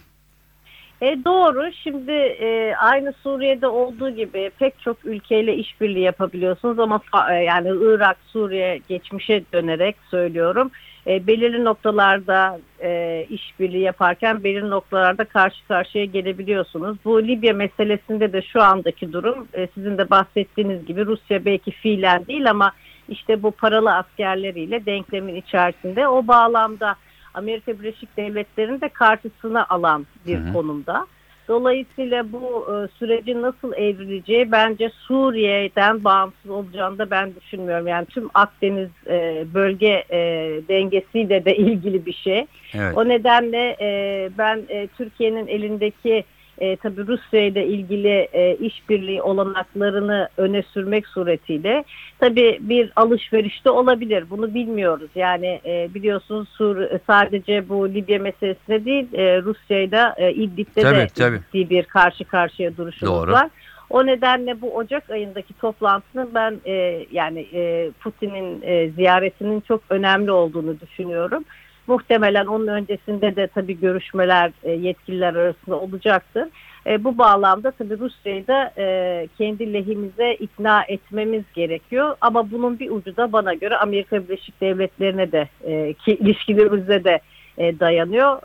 E, 1.01 1.25
doğru. 1.25 1.71
Şimdi 1.83 2.11
e, 2.11 2.75
aynı 2.75 3.13
Suriye'de 3.23 3.67
olduğu 3.67 4.09
gibi 4.09 4.51
pek 4.59 4.79
çok 4.79 5.05
ülkeyle 5.05 5.55
işbirliği 5.55 6.03
yapabiliyorsunuz 6.03 6.79
ama 6.79 7.01
e, 7.31 7.33
yani 7.33 7.69
Irak, 7.81 8.17
Suriye 8.27 8.81
geçmişe 8.89 9.43
dönerek 9.53 9.95
söylüyorum. 10.11 10.71
E, 11.07 11.27
belirli 11.27 11.63
noktalarda 11.63 12.59
e, 12.83 13.25
işbirliği 13.29 13.81
yaparken 13.81 14.43
belirli 14.43 14.69
noktalarda 14.69 15.25
karşı 15.25 15.67
karşıya 15.67 16.05
gelebiliyorsunuz. 16.05 16.97
Bu 17.05 17.23
Libya 17.23 17.53
meselesinde 17.53 18.33
de 18.33 18.41
şu 18.41 18.61
andaki 18.61 19.13
durum 19.13 19.47
e, 19.53 19.67
sizin 19.75 19.97
de 19.97 20.09
bahsettiğiniz 20.09 20.85
gibi 20.85 21.05
Rusya 21.05 21.45
belki 21.45 21.71
fiilen 21.71 22.25
değil 22.25 22.49
ama 22.49 22.71
işte 23.09 23.43
bu 23.43 23.51
paralı 23.51 23.93
askerleriyle 23.95 24.85
denklemin 24.85 25.35
içerisinde 25.35 26.07
o 26.07 26.27
bağlamda 26.27 26.95
Amerika 27.35 27.79
Birleşik 27.79 28.17
Devletleri'nin 28.17 28.81
de 28.81 28.89
karşısına 28.89 29.65
alan 29.69 30.05
bir 30.27 30.37
Hı 30.37 30.49
hı. 30.49 30.53
konumda. 30.53 31.07
Dolayısıyla 31.47 32.31
bu 32.31 32.67
e, 32.71 32.75
sürecin 32.99 33.41
nasıl 33.41 33.73
evrileceği 33.73 34.51
bence 34.51 34.89
Suriye'den 34.89 36.03
bağımsız 36.03 36.51
olacağını 36.51 36.97
da 36.97 37.11
ben 37.11 37.35
düşünmüyorum. 37.35 37.87
Yani 37.87 38.05
tüm 38.05 38.29
Akdeniz 38.33 38.89
e, 39.07 39.45
bölge 39.53 40.03
e, 40.09 40.19
dengesiyle 40.67 41.45
de 41.45 41.55
ilgili 41.57 42.05
bir 42.05 42.13
şey. 42.13 42.45
Evet. 42.73 42.97
O 42.97 43.07
nedenle 43.07 43.77
e, 43.81 44.29
ben 44.37 44.63
e, 44.69 44.87
Türkiye'nin 44.87 45.47
elindeki 45.47 46.23
e, 46.59 46.75
tabii 46.75 47.07
Rusya 47.07 47.41
ile 47.41 47.67
ilgili 47.67 48.29
e, 48.33 48.55
işbirliği 48.55 49.21
olanaklarını 49.21 50.29
öne 50.37 50.61
sürmek 50.61 51.07
suretiyle 51.07 51.83
tabii 52.19 52.57
bir 52.61 52.91
alışverişte 52.95 53.69
olabilir. 53.69 54.23
Bunu 54.29 54.53
bilmiyoruz. 54.53 55.09
Yani 55.15 55.61
e, 55.65 55.89
biliyorsunuz 55.93 56.49
Sur 56.49 56.77
sadece 57.07 57.69
bu 57.69 57.89
Libya 57.89 58.19
meselesinde 58.19 58.85
değil 58.85 59.13
e, 59.13 59.41
Rusya'yla 59.41 60.15
e, 60.17 60.33
İdlib'de 60.33 60.81
Tabii, 60.81 60.95
de 60.95 61.07
tabii. 61.07 61.39
ciddi 61.53 61.69
bir 61.69 61.83
karşı 61.83 62.23
karşıya 62.25 62.77
duruşumuz 62.77 63.15
Doğru. 63.15 63.31
var. 63.31 63.49
O 63.89 64.05
nedenle 64.05 64.61
bu 64.61 64.75
Ocak 64.75 65.09
ayındaki 65.09 65.53
toplantının 65.53 66.29
ben 66.33 66.55
e, 66.65 67.05
yani 67.11 67.47
e, 67.53 67.91
Putin'in 67.99 68.61
e, 68.61 68.89
ziyaretinin 68.89 69.61
çok 69.61 69.81
önemli 69.89 70.31
olduğunu 70.31 70.79
düşünüyorum. 70.79 71.45
Muhtemelen 71.87 72.45
onun 72.45 72.67
öncesinde 72.67 73.35
de 73.35 73.47
tabii 73.47 73.79
görüşmeler 73.79 74.51
e, 74.63 74.71
yetkililer 74.71 75.35
arasında 75.35 75.79
olacaktır. 75.79 76.47
E, 76.87 77.03
bu 77.03 77.17
bağlamda 77.17 77.71
tabii 77.71 77.99
Rusya'yı 77.99 78.47
da 78.47 78.73
e, 78.77 79.27
kendi 79.37 79.73
lehimize 79.73 80.33
ikna 80.33 80.83
etmemiz 80.83 81.43
gerekiyor. 81.53 82.15
Ama 82.21 82.51
bunun 82.51 82.79
bir 82.79 82.91
ucu 82.91 83.17
da 83.17 83.31
bana 83.31 83.53
göre 83.53 83.77
Amerika 83.77 84.23
Birleşik 84.23 84.61
Devletleri'ne 84.61 85.31
de 85.31 85.47
ki 85.93 86.15
ilişkilerimize 86.15 87.03
de 87.03 87.19
dayanıyor. 87.57 88.41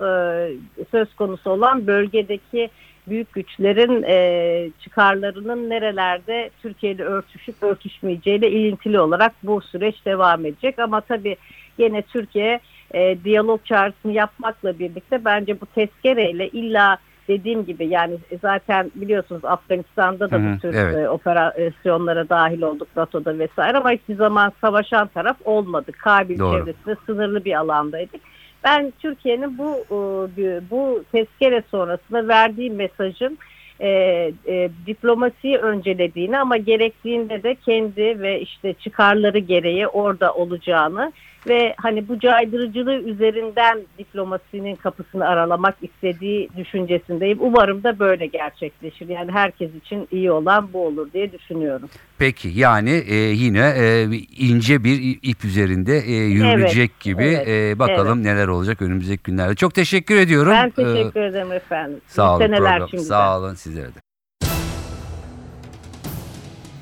Söz 0.91 1.15
konusu 1.15 1.51
olan 1.51 1.87
bölgedeki 1.87 2.71
büyük 3.11 3.33
güçlerin 3.33 4.03
e, 4.03 4.71
çıkarlarının 4.81 5.71
nerelerde 5.71 6.51
Türkiye 6.63 6.93
ile 6.93 7.05
örtüşüp 7.05 7.63
örtüşmeyeceğiyle 7.63 8.51
ilintili 8.51 9.01
olarak 9.01 9.33
bu 9.43 9.61
süreç 9.61 10.05
devam 10.05 10.47
edecek. 10.47 10.79
Ama 10.79 11.01
tabii 11.01 11.37
yine 11.79 12.03
Türkiye 12.03 12.61
e, 12.95 13.25
diyalog 13.25 13.65
çağrısını 13.65 14.13
yapmakla 14.13 14.79
birlikte 14.79 15.25
bence 15.25 15.61
bu 15.61 15.67
tezkereyle 15.67 16.49
illa 16.49 16.99
dediğim 17.29 17.65
gibi 17.65 17.87
yani 17.87 18.19
zaten 18.43 18.91
biliyorsunuz 18.95 19.45
Afganistan'da 19.45 20.31
da 20.31 20.37
Hı 20.37 20.55
bu 20.55 20.59
tür 20.59 20.75
evet. 20.75 20.97
e, 20.97 21.09
operasyonlara 21.09 22.29
dahil 22.29 22.63
olduk 22.63 22.89
NATO'da 22.97 23.39
vesaire 23.39 23.79
ama 23.79 23.91
hiçbir 23.91 24.15
zaman 24.15 24.53
savaşan 24.61 25.07
taraf 25.07 25.37
olmadı. 25.45 25.93
Kabil 25.93 26.39
Doğru. 26.39 26.59
çevresinde 26.59 26.97
sınırlı 27.07 27.45
bir 27.45 27.55
alandaydık. 27.55 28.21
Ben 28.65 28.93
Türkiye'nin 28.99 29.59
bu 29.59 29.87
e, 30.39 30.61
bu 30.71 31.05
tezkere 31.13 31.63
sonrasında 31.71 32.29
verdiği 32.29 32.71
mesajın 32.71 33.39
e, 33.81 33.89
e, 34.47 34.71
diplomasiyi 34.87 35.57
öncelediğini 35.57 36.39
ama 36.39 36.57
gerektiğinde 36.57 37.43
de 37.43 37.55
kendi 37.55 38.21
ve 38.21 38.41
işte 38.41 38.75
çıkarları 38.75 39.39
gereği 39.39 39.87
orada 39.87 40.35
olacağını 40.35 41.13
ve 41.49 41.75
hani 41.77 42.09
bu 42.09 42.19
caydırıcılığı 42.19 43.01
üzerinden 43.01 43.79
diplomasinin 43.99 44.75
kapısını 44.77 45.27
aralamak 45.29 45.77
istediği 45.83 46.49
düşüncesindeyim. 46.57 47.39
Umarım 47.41 47.83
da 47.83 47.99
böyle 47.99 48.27
gerçekleşir. 48.27 49.09
Yani 49.09 49.33
herkes 49.33 49.71
için 49.75 50.09
iyi 50.11 50.31
olan 50.31 50.73
bu 50.73 50.87
olur 50.87 51.13
diye 51.13 51.33
düşünüyorum. 51.33 51.89
Peki 52.19 52.49
yani 52.49 53.03
e, 53.09 53.15
yine 53.15 53.75
e, 53.79 54.05
ince 54.39 54.85
bir 54.85 55.19
ip 55.23 55.45
üzerinde 55.45 55.99
e, 55.99 56.13
yürüyecek 56.13 57.01
gibi 57.01 57.25
evet, 57.25 57.49
E, 57.49 57.79
bakalım 57.79 58.23
neler 58.23 58.49
olacak 58.49 58.83
önümüzdeki 58.83 59.23
günlerde. 59.23 59.55
Çok 59.55 59.75
teşekkür 59.75 60.17
ediyorum. 60.17 60.53
Ben 60.53 60.71
teşekkür 60.71 61.21
ederim 61.21 61.53
efendim. 61.53 62.01
Sağ 62.07 62.37
olun. 62.37 62.99
Sağ 62.99 63.39
olun 63.39 63.55
sizlere 63.55 63.87
de. 63.87 64.10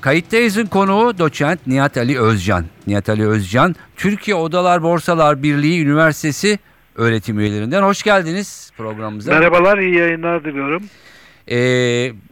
Kayıttayız'ın 0.01 0.65
konuğu 0.65 1.17
doçent 1.17 1.67
Nihat 1.67 1.97
Ali 1.97 2.19
Özcan. 2.19 2.65
Nihat 2.87 3.09
Ali 3.09 3.27
Özcan, 3.27 3.75
Türkiye 3.95 4.35
Odalar 4.35 4.83
Borsalar 4.83 5.43
Birliği 5.43 5.81
Üniversitesi 5.81 6.59
öğretim 6.95 7.39
üyelerinden. 7.39 7.83
Hoş 7.83 8.03
geldiniz 8.03 8.71
programımıza. 8.77 9.31
Merhabalar, 9.31 9.77
iyi 9.77 9.95
yayınlar 9.95 10.43
diliyorum. 10.43 10.83
Ee, 11.51 11.57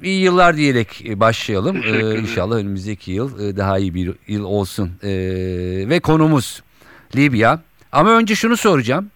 iyi 0.03 0.21
yıllar 0.21 0.57
diyerek 0.57 1.05
e, 1.05 1.19
başlayalım. 1.19 1.77
Ee, 1.85 2.19
inşallah 2.19 2.55
önümüzdeki 2.55 3.11
yıl 3.11 3.49
e, 3.49 3.57
daha 3.57 3.79
iyi 3.79 3.93
bir 3.93 4.11
yıl 4.27 4.43
olsun. 4.43 4.91
Ee, 5.03 5.09
ve 5.89 5.99
konumuz 5.99 6.63
Libya. 7.15 7.61
Ama 7.91 8.11
önce 8.11 8.35
şunu 8.35 8.57
soracağım. 8.57 9.11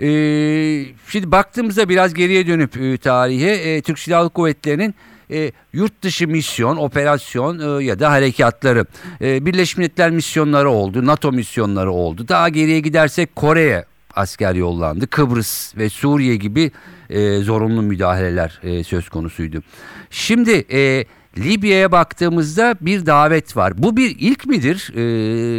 Ee, 0.00 0.84
şimdi 1.08 1.32
baktığımızda 1.32 1.88
biraz 1.88 2.14
geriye 2.14 2.46
dönüp 2.46 2.76
e, 2.76 2.98
tarihe 2.98 3.50
e, 3.50 3.82
Türk 3.82 3.98
Silahlı 3.98 4.30
Kuvvetleri'nin 4.30 4.94
e, 5.30 5.52
yurt 5.72 6.02
dışı 6.02 6.28
misyon, 6.28 6.76
operasyon 6.76 7.80
e, 7.80 7.84
ya 7.84 7.98
da 7.98 8.10
harekatları. 8.10 8.84
E, 9.20 9.46
Birleşmiş 9.46 9.76
Milletler 9.76 10.10
misyonları 10.10 10.70
oldu, 10.70 11.06
NATO 11.06 11.32
misyonları 11.32 11.90
oldu. 11.92 12.28
Daha 12.28 12.48
geriye 12.48 12.80
gidersek 12.80 13.36
Kore'ye 13.36 13.84
asker 14.14 14.54
yollandı. 14.54 15.06
Kıbrıs 15.06 15.76
ve 15.76 15.88
Suriye 15.88 16.36
gibi 16.36 16.70
e, 17.10 17.38
zorunlu 17.38 17.82
müdahaleler 17.82 18.60
e, 18.62 18.84
söz 18.84 19.08
konusuydu. 19.08 19.62
Şimdi 20.10 20.64
e, 20.72 21.04
Libya'ya 21.38 21.92
baktığımızda 21.92 22.76
bir 22.80 23.06
davet 23.06 23.56
var. 23.56 23.72
Bu 23.78 23.96
bir 23.96 24.16
ilk 24.18 24.46
midir? 24.46 24.90
E, 24.94 25.02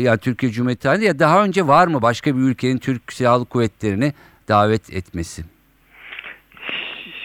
yani 0.02 0.18
Türkiye 0.18 0.52
Cumhuriyeti 0.52 0.82
tarihinde 0.82 1.06
ya 1.06 1.20
daha 1.20 1.44
önce 1.44 1.68
var 1.68 1.88
mı 1.88 2.02
başka 2.02 2.38
bir 2.38 2.42
ülkenin 2.42 2.78
Türk 2.78 3.14
Silahlı 3.14 3.46
Kuvvetleri'ni 3.46 4.14
davet 4.48 4.94
etmesi? 4.94 5.44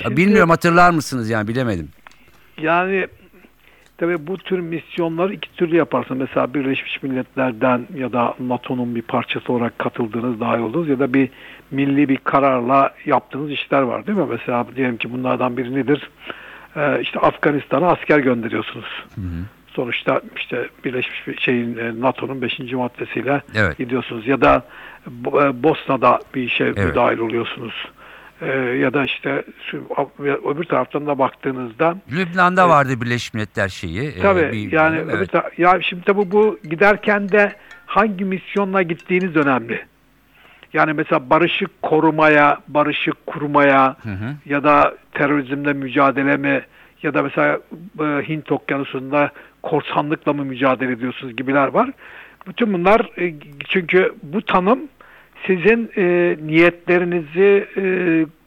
Şimdi, 0.03 0.17
Bilmiyorum 0.17 0.51
hatırlar 0.51 0.91
mısınız 0.91 1.31
yani 1.31 1.49
bilemedim. 1.49 1.89
Yani 2.61 3.07
tabii 3.99 4.27
bu 4.27 4.39
tür 4.39 4.59
misyonları 4.59 5.33
iki 5.35 5.53
türlü 5.57 5.77
yaparsın. 5.77 6.17
Mesela 6.17 6.55
Birleşmiş 6.55 7.03
Milletler'den 7.03 7.87
ya 7.97 8.13
da 8.13 8.35
NATO'nun 8.41 8.95
bir 8.95 9.03
parçası 9.03 9.53
olarak 9.53 9.79
katıldığınız 9.79 10.41
dahil 10.41 10.61
oldunuz 10.63 10.89
ya 10.89 10.99
da 10.99 11.15
bir 11.15 11.29
milli 11.71 12.09
bir 12.09 12.17
kararla 12.17 12.95
yaptığınız 13.07 13.51
işler 13.51 13.83
var 13.83 14.07
değil 14.07 14.19
mi? 14.19 14.27
Mesela 14.31 14.67
diyelim 14.77 14.97
ki 14.97 15.13
bunlardan 15.13 15.57
biri 15.57 15.75
nedir? 15.75 16.11
Ee, 16.77 17.01
işte 17.03 17.21
Afganistan'a 17.21 17.87
asker 17.87 18.19
gönderiyorsunuz. 18.19 19.05
Sonuçta 19.67 20.21
işte 20.37 20.69
Birleşmiş 20.85 21.27
bir 21.27 21.37
şeyin 21.41 21.77
e, 21.79 22.01
NATO'nun 22.01 22.43
5. 22.43 22.59
maddesiyle 22.73 23.43
Evet. 23.55 23.79
gidiyorsunuz 23.79 24.27
ya 24.27 24.41
da 24.41 24.63
e, 25.27 25.63
Bosna'da 25.63 26.21
bir 26.35 26.43
işe 26.43 26.65
Evet. 26.65 26.79
müdahil 26.85 27.19
oluyorsunuz. 27.19 27.75
Ee, 28.41 28.47
ya 28.57 28.95
da 28.95 29.05
işte 29.05 29.45
şu 29.71 29.87
öbür 30.51 30.65
taraftan 30.65 31.07
da 31.07 31.19
baktığınızda 31.19 31.97
Lübnan'da 32.13 32.69
vardı 32.69 33.01
Birleşmiş 33.01 33.35
Milletler 33.35 33.69
şeyi. 33.69 34.09
e, 34.09 34.21
tabii 34.21 34.53
bir- 34.53 34.73
yani 34.73 34.97
evet. 35.05 35.15
öbür 35.15 35.27
ta- 35.27 35.51
ya 35.59 35.79
şimdi 35.83 36.05
tabii 36.05 36.31
bu 36.33 36.59
giderken 36.71 37.29
de 37.29 37.53
hangi 37.87 38.25
misyonla 38.25 38.83
gittiğiniz 38.83 39.37
önemli. 39.37 39.87
Yani 40.73 40.93
mesela 40.93 41.31
barışı 41.31 41.67
korumaya, 41.83 42.59
barışı 42.69 43.11
kurmaya 43.27 43.97
Hı 44.03 44.11
hı. 44.11 44.35
ya 44.47 44.65
da 44.65 44.95
terörizmle 45.13 45.73
mücadele 45.73 46.37
mi 46.37 46.63
ya 47.03 47.15
da 47.15 47.23
mesela 47.23 47.59
e, 48.01 48.05
Hint 48.29 48.53
Okyanusu'nda 48.53 49.31
korsanlıkla 49.63 50.33
mı 50.33 50.45
mücadele 50.45 50.93
ediyorsunuz 50.93 51.37
gibiler 51.37 51.67
var. 51.69 51.91
Bütün 52.47 52.73
bunlar 52.73 53.01
e, 53.19 53.35
çünkü 53.69 54.15
bu 54.23 54.43
tanım 54.43 54.79
sizin 55.47 55.91
e, 55.97 56.37
niyetlerinizi, 56.47 57.67
e, 57.77 57.85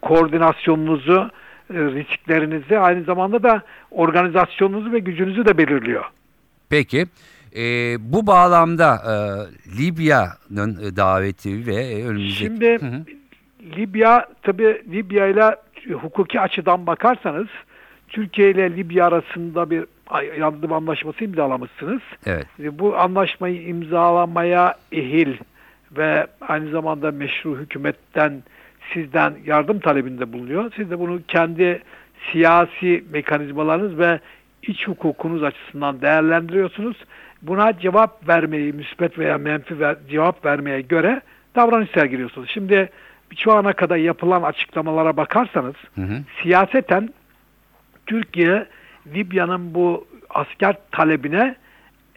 koordinasyonunuzu, 0.01 1.29
e, 1.73 1.73
risklerinizi 1.73 2.79
aynı 2.79 3.03
zamanda 3.03 3.43
da 3.43 3.61
organizasyonunuzu 3.91 4.91
ve 4.91 4.99
gücünüzü 4.99 5.45
de 5.45 5.57
belirliyor. 5.57 6.03
Peki 6.69 7.05
e, 7.55 7.63
bu 7.99 8.27
bağlamda 8.27 8.95
e, 8.95 9.13
Libya'nın 9.81 10.79
e, 10.83 10.95
daveti 10.95 11.67
ve 11.67 11.75
e, 11.75 12.05
önümüzdeki... 12.05 12.35
Şimdi 12.35 12.65
Hı 12.65 12.85
hı. 12.85 13.05
Libya 13.75 14.25
tabi 14.41 14.63
Libya 14.91 15.27
ile 15.27 15.55
hukuki 15.93 16.39
açıdan 16.39 16.87
bakarsanız 16.87 17.47
Türkiye 18.07 18.51
ile 18.51 18.75
Libya 18.75 19.07
arasında 19.07 19.69
bir 19.69 19.85
yardım 20.39 20.73
anlaşması 20.73 21.23
imzalamışsınız. 21.23 22.01
Evet. 22.25 22.45
E, 22.59 22.79
Bu 22.79 22.97
anlaşmayı 22.97 23.67
imzalamaya 23.67 24.75
ehil 24.91 25.37
ve 25.91 26.27
aynı 26.41 26.69
zamanda 26.71 27.11
meşru 27.11 27.57
hükümetten 27.57 28.43
sizden 28.93 29.33
yardım 29.45 29.79
talebinde 29.79 30.33
bulunuyor. 30.33 30.71
Siz 30.75 30.91
de 30.91 30.99
bunu 30.99 31.19
kendi 31.27 31.81
siyasi 32.31 33.03
mekanizmalarınız 33.11 33.97
ve 33.97 34.19
iç 34.61 34.87
hukukunuz 34.87 35.43
açısından 35.43 36.01
değerlendiriyorsunuz. 36.01 36.97
Buna 37.41 37.79
cevap 37.79 38.27
vermeyi, 38.27 38.73
müsbet 38.73 39.19
veya 39.19 39.37
menfi 39.37 39.79
ver- 39.79 39.97
cevap 40.09 40.45
vermeye 40.45 40.81
göre 40.81 41.21
davranış 41.55 41.89
sergiliyorsunuz. 41.91 42.49
Şimdi 42.49 42.89
şu 43.37 43.53
ana 43.53 43.73
kadar 43.73 43.97
yapılan 43.97 44.43
açıklamalara 44.43 45.17
bakarsanız 45.17 45.75
Hı 45.95 46.01
hı. 46.01 46.23
siyaseten 46.43 47.09
Türkiye 48.05 48.65
Libya'nın 49.13 49.73
bu 49.73 50.07
asker 50.29 50.75
talebine 50.91 51.55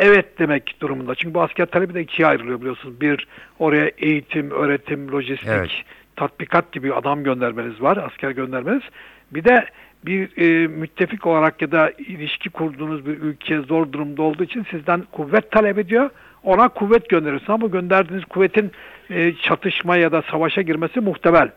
evet 0.00 0.38
demek 0.38 0.80
durumunda. 0.80 1.14
Çünkü 1.14 1.34
bu 1.34 1.42
asker 1.42 1.66
talebi 1.66 1.94
de 1.94 2.00
ikiye 2.00 2.28
ayrılıyor 2.28 2.60
biliyorsunuz. 2.60 3.00
Bir 3.00 3.26
oraya 3.58 3.90
eğitim, 3.98 4.50
öğretim, 4.50 5.12
lojistik, 5.12 5.48
Evet. 5.48 5.70
tatbikat 6.16 6.72
gibi 6.72 6.94
adam 6.94 7.24
göndermeniz 7.24 7.82
var, 7.82 7.96
asker 7.96 8.30
göndermeniz. 8.30 8.82
Bir 9.30 9.44
de 9.44 9.64
bir 10.06 10.36
e, 10.36 10.66
müttefik 10.66 11.26
olarak 11.26 11.62
ya 11.62 11.72
da 11.72 11.90
ilişki 11.90 12.50
kurduğunuz 12.50 13.06
bir 13.06 13.18
ülke 13.18 13.60
zor 13.60 13.92
durumda 13.92 14.22
olduğu 14.22 14.44
için 14.44 14.66
sizden 14.70 15.02
kuvvet 15.12 15.50
talep 15.50 15.78
ediyor. 15.78 16.10
Ona 16.42 16.68
kuvvet 16.68 17.08
gönderiyorsunuz 17.08 17.50
ama 17.50 17.66
gönderdiğiniz 17.66 18.24
kuvvetin 18.24 18.72
e, 19.10 19.34
çatışma 19.34 19.96
ya 19.96 20.12
da 20.12 20.22
savaşa 20.30 20.62
girmesi 20.62 21.00
muhtemel. 21.00 21.50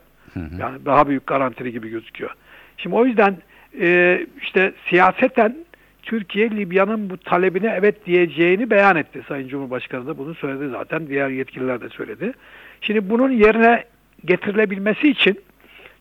Yani 0.60 0.86
daha 0.86 1.08
büyük 1.08 1.28
garantili 1.28 1.72
gibi 1.72 1.90
gözüküyor. 1.90 2.32
Şimdi 2.78 2.96
o 2.96 3.06
yüzden 3.06 3.38
e, 3.82 4.20
işte 4.42 4.74
siyaseten 4.90 5.56
Türkiye 6.04 6.52
Libya'nın 6.52 7.10
bu 7.10 7.18
talebine 7.18 7.76
evet 7.78 8.06
diyeceğini 8.06 8.70
beyan 8.70 8.96
etti. 8.96 9.22
Sayın 9.28 9.48
Cumhurbaşkanı 9.48 10.08
da 10.08 10.18
bunu 10.18 10.36
söyledi 10.36 10.70
zaten. 10.72 11.08
Diğer 11.08 11.30
yetkililer 11.30 11.82
de 11.82 11.90
söyledi. 11.90 12.34
Şimdi 12.82 13.10
bunun 13.10 13.32
yerine 13.32 13.84
getirilebilmesi 14.26 15.10
için 15.10 15.40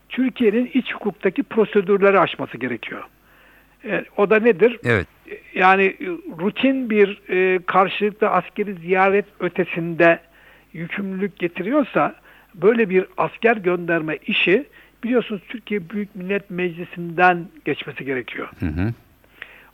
Türkiye'nin 0.09 0.71
iç 0.73 0.93
hukuktaki 0.93 1.43
prosedürleri 1.43 2.19
aşması 2.19 2.57
gerekiyor. 2.57 3.03
E, 3.85 4.05
o 4.17 4.29
da 4.29 4.39
nedir? 4.39 4.79
Evet. 4.83 5.07
yani 5.53 5.83
e, 5.83 6.05
rutin 6.39 6.89
bir 6.89 7.21
e, 7.29 7.59
karşılıklı 7.65 8.29
askeri 8.29 8.73
ziyaret 8.73 9.25
ötesinde 9.39 10.19
yükümlülük 10.73 11.39
getiriyorsa 11.39 12.15
böyle 12.55 12.89
bir 12.89 13.05
asker 13.17 13.57
gönderme 13.57 14.17
işi 14.27 14.65
biliyorsunuz 15.03 15.41
Türkiye 15.49 15.89
Büyük 15.89 16.15
Millet 16.15 16.49
Meclisi'nden 16.49 17.45
geçmesi 17.65 18.05
gerekiyor. 18.05 18.49
Hı 18.59 18.65
hı. 18.65 18.93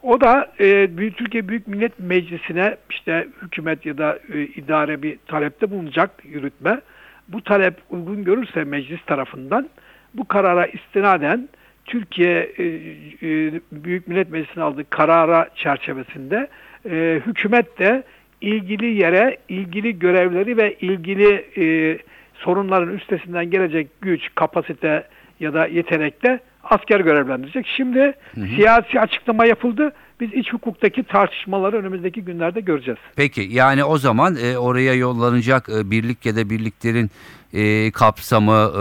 O 0.04 0.22
da 0.22 0.52
e, 0.60 0.90
Türkiye 1.18 1.48
Büyük 1.48 1.68
Millet 1.68 2.00
Meclisi'ne 2.00 2.78
işte 2.90 3.28
hükümet 3.42 3.86
ya 3.86 3.98
da 3.98 4.20
e, 4.34 4.42
idare 4.42 5.04
bir 5.04 5.18
talepte 5.28 5.72
bulunacak 5.72 6.12
yürütme. 6.24 6.82
Bu 7.28 7.44
talep 7.44 7.76
uygun 7.90 8.24
görürse 8.24 8.64
meclis 8.64 9.06
tarafından 9.06 9.70
bu 10.14 10.28
karara 10.28 10.66
istinaden 10.66 11.50
Türkiye 11.86 12.40
e, 12.58 12.64
e, 12.64 13.52
Büyük 13.72 14.08
Millet 14.08 14.32
Meclisi'nin 14.32 14.66
aldığı 14.66 14.90
karara 14.90 15.50
çerçevesinde 15.56 16.48
e, 16.90 17.22
hükümet 17.26 17.80
de 17.80 18.04
ilgili 18.42 18.86
yere 18.86 19.38
ilgili 19.50 20.00
görevleri 20.00 20.58
ve 20.58 20.74
ilgili 20.74 21.46
e, 21.58 21.98
sorunların 22.34 22.98
üstesinden 22.98 23.52
gelecek 23.52 23.88
güç, 24.02 24.30
kapasite 24.36 25.04
ya 25.40 25.54
da 25.54 25.68
yetenekte 25.68 26.40
asker 26.64 27.00
görevlendirecek. 27.00 27.68
Şimdi 27.78 28.14
siyasi 28.56 29.00
açıklama 29.00 29.46
yapıldı. 29.46 29.94
Biz 30.20 30.34
iç 30.34 30.54
hukuktaki 30.54 31.04
tartışmaları 31.04 31.78
önümüzdeki 31.78 32.22
günlerde 32.22 32.62
göreceğiz. 32.62 33.00
Peki 33.16 33.48
yani 33.52 33.84
o 33.84 33.98
zaman 33.98 34.38
e, 34.44 34.58
oraya 34.58 34.94
yollanacak 34.94 35.70
e, 35.70 35.92
birlik 35.92 36.26
ya 36.26 36.36
da 36.36 36.50
birliklerin 36.50 37.12
e, 37.54 37.92
kapsamı, 37.92 38.72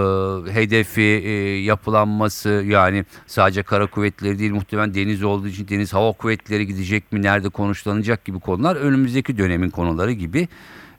e, 0.48 0.52
hedefi, 0.52 1.02
e, 1.02 1.30
yapılanması 1.60 2.64
yani 2.66 3.04
sadece 3.26 3.62
kara 3.62 3.86
kuvvetleri 3.86 4.38
değil 4.38 4.52
muhtemelen 4.52 4.94
deniz 4.94 5.22
olduğu 5.22 5.48
için 5.48 5.68
deniz 5.68 5.94
hava 5.94 6.12
kuvvetleri 6.12 6.66
gidecek 6.66 7.12
mi, 7.12 7.22
nerede 7.22 7.48
konuşlanacak 7.48 8.24
gibi 8.24 8.40
konular 8.40 8.76
önümüzdeki 8.76 9.38
dönemin 9.38 9.70
konuları 9.70 10.12
gibi 10.12 10.48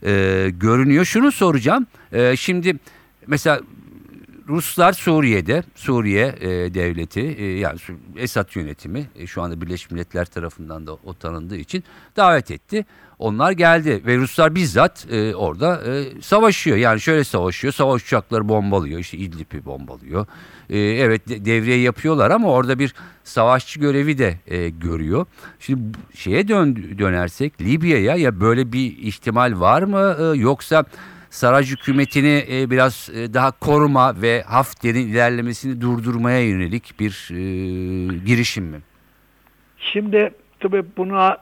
e, 0.05 0.45
görünüyor. 0.49 1.05
Şunu 1.05 1.31
soracağım 1.31 1.87
e, 2.13 2.35
şimdi 2.35 2.75
mesela 3.27 3.59
Ruslar 4.49 4.93
Suriye'de, 4.93 5.63
Suriye 5.75 6.35
e, 6.39 6.47
devleti 6.73 7.19
e, 7.21 7.59
yani 7.59 7.79
Esad 8.17 8.55
yönetimi 8.55 9.09
e, 9.15 9.27
şu 9.27 9.41
anda 9.41 9.61
Birleşmiş 9.61 9.91
Milletler 9.91 10.25
tarafından 10.25 10.87
da 10.87 10.93
o 10.93 11.13
tanındığı 11.13 11.57
için 11.57 11.83
davet 12.17 12.51
etti. 12.51 12.85
Onlar 13.19 13.51
geldi 13.51 14.01
ve 14.05 14.17
Ruslar 14.17 14.55
bizzat 14.55 15.07
e, 15.11 15.35
orada 15.35 15.81
e, 15.91 16.21
savaşıyor. 16.21 16.77
Yani 16.77 17.01
şöyle 17.01 17.23
savaşıyor, 17.23 17.73
savaş 17.73 18.03
uçakları 18.03 18.49
bombalıyor, 18.49 18.99
işte 18.99 19.17
İdlib'i 19.17 19.65
bombalıyor. 19.65 20.25
E, 20.69 20.79
evet 20.79 21.29
de- 21.29 21.45
devriye 21.45 21.79
yapıyorlar 21.79 22.31
ama 22.31 22.47
orada 22.51 22.79
bir 22.79 22.93
savaşçı 23.23 23.79
görevi 23.79 24.17
de 24.17 24.39
e, 24.47 24.69
görüyor. 24.69 25.25
Şimdi 25.59 25.81
şeye 26.15 26.47
dön, 26.47 26.75
dönersek 26.99 27.61
Libya'ya 27.61 28.15
ya 28.15 28.39
böyle 28.39 28.71
bir 28.73 28.97
ihtimal 28.97 29.59
var 29.59 29.81
mı 29.83 30.17
E, 30.19 30.37
yoksa 30.37 30.85
Saraj 31.29 31.71
hükümetini 31.71 32.43
e, 32.51 32.69
biraz 32.69 33.09
e, 33.15 33.33
daha 33.33 33.51
koruma 33.51 34.21
ve 34.21 34.41
Hafter'in 34.41 35.07
ilerlemesini 35.07 35.81
durdurmaya 35.81 36.47
yönelik 36.47 36.99
bir 36.99 37.29
e, 37.31 37.37
girişim 38.25 38.65
mi? 38.65 38.77
Şimdi 39.77 40.31
tabii 40.59 40.83
buna 40.97 41.37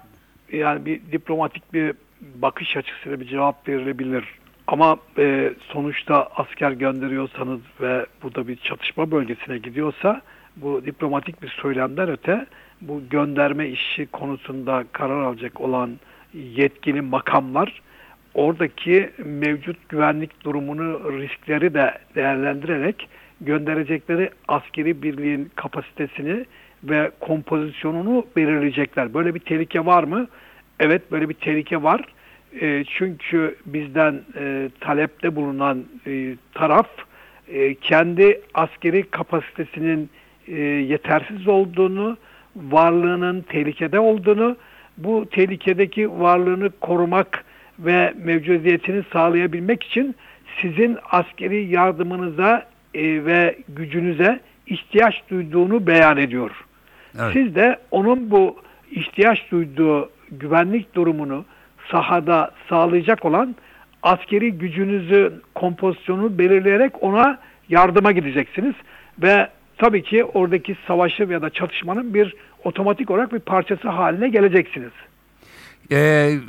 yani 0.52 0.86
bir 0.86 1.02
diplomatik 1.12 1.74
bir 1.74 1.94
bakış 2.36 2.78
açısıyla 2.78 3.20
bir 3.20 3.28
cevap 3.28 3.68
verilebilir. 3.68 4.24
Ama 4.68 4.98
sonuçta 5.60 6.30
asker 6.36 6.72
gönderiyorsanız 6.72 7.60
ve 7.82 8.06
bu 8.24 8.36
da 8.36 8.48
bir 8.48 8.56
çatışma 8.56 9.12
bölgesine 9.12 9.58
gidiyorsa 9.58 10.22
bu 10.56 10.86
diplomatik 10.86 11.42
bir 11.42 11.50
söylemden 11.62 12.10
öte 12.10 12.46
bu 12.82 13.02
gönderme 13.10 13.70
işi 13.70 14.06
konusunda 14.06 14.86
karar 14.92 15.24
alacak 15.24 15.62
olan 15.62 16.00
yetkili 16.34 17.02
makamlar 17.02 17.82
oradaki 18.38 19.10
mevcut 19.26 19.90
güvenlik 19.90 20.44
durumunu 20.44 21.20
riskleri 21.20 21.74
de 21.74 21.94
değerlendirerek 22.16 23.10
gönderecekleri 23.42 24.30
askeri 24.48 25.04
birliğin 25.04 25.52
kapasitesini 25.56 26.46
ve 26.84 27.12
kompozisyonunu 27.20 28.26
belirleyecekler. 28.36 29.14
Böyle 29.14 29.36
bir 29.36 29.40
tehlike 29.40 29.86
var 29.86 30.04
mı? 30.04 30.28
Evet 30.80 31.12
böyle 31.12 31.30
bir 31.30 31.34
tehlike 31.34 31.84
var. 31.84 32.02
E, 32.62 32.84
çünkü 32.84 33.56
bizden 33.66 34.22
e, 34.40 34.70
talepte 34.80 35.36
bulunan 35.36 35.86
e, 36.08 36.36
taraf 36.54 36.88
e, 37.48 37.76
kendi 37.76 38.42
askeri 38.54 39.04
kapasitesinin 39.04 40.10
e, 40.48 40.62
yetersiz 40.62 41.48
olduğunu, 41.48 42.18
varlığının 42.56 43.42
tehlikede 43.42 44.00
olduğunu, 44.00 44.58
bu 44.98 45.26
tehlikedeki 45.32 46.20
varlığını 46.20 46.70
korumak 46.82 47.46
ve 47.80 48.14
mevcudiyetini 48.24 49.04
sağlayabilmek 49.14 49.84
için 49.84 50.16
sizin 50.62 50.98
askeri 51.12 51.66
yardımınıza 51.66 52.66
e, 52.94 53.26
ve 53.26 53.58
gücünüze 53.70 54.40
ihtiyaç 54.68 55.16
duyduğunu 55.30 55.88
beyan 55.88 56.18
ediyor. 56.18 56.52
Evet. 57.20 57.34
Siz 57.34 57.56
de 57.56 57.80
onun 57.92 58.32
bu 58.32 58.56
ihtiyaç 58.92 59.52
duyduğu 59.52 60.10
güvenlik 60.32 60.96
durumunu 60.96 61.46
sahada 61.92 62.52
sağlayacak 62.70 63.26
olan 63.26 63.56
askeri 64.04 64.52
gücünüzü 64.52 65.34
kompozisyonu 65.56 66.38
belirleyerek 66.38 67.04
ona 67.04 67.40
yardıma 67.70 68.12
gideceksiniz 68.12 68.76
ve 69.22 69.48
tabii 69.78 70.04
ki 70.04 70.24
oradaki 70.24 70.76
savaşı 70.88 71.24
ya 71.24 71.42
da 71.42 71.50
çatışmanın 71.50 72.14
bir 72.14 72.36
otomatik 72.64 73.12
olarak 73.12 73.34
bir 73.34 73.40
parçası 73.40 73.90
haline 73.90 74.30
geleceksiniz. 74.30 74.92
Ee, 75.92 75.98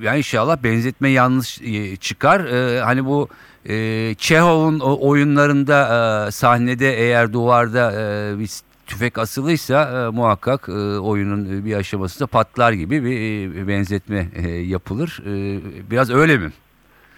yani 0.02 0.18
inşallah 0.18 0.62
benzetme 0.64 1.08
yanlış 1.08 1.60
e, 1.62 1.96
çıkar. 1.96 2.40
Ee, 2.40 2.80
hani 2.80 3.04
bu 3.04 3.28
e, 3.68 4.14
Çehov'un 4.14 4.80
oyunlarında 4.80 6.26
e, 6.26 6.30
sahnede 6.30 6.96
eğer 6.96 7.32
duvarda 7.32 7.92
e, 7.92 8.38
bir 8.38 8.50
tüfek 8.86 9.18
asılıysa 9.18 10.06
e, 10.06 10.16
muhakkak 10.16 10.68
e, 10.68 10.72
oyunun 10.98 11.64
bir 11.64 11.76
aşamasında 11.76 12.26
patlar 12.26 12.72
gibi 12.72 13.04
bir 13.04 13.56
e, 13.56 13.68
benzetme 13.68 14.28
e, 14.36 14.48
yapılır. 14.48 15.22
E, 15.26 15.60
biraz 15.90 16.10
öyle 16.10 16.36
mi? 16.38 16.50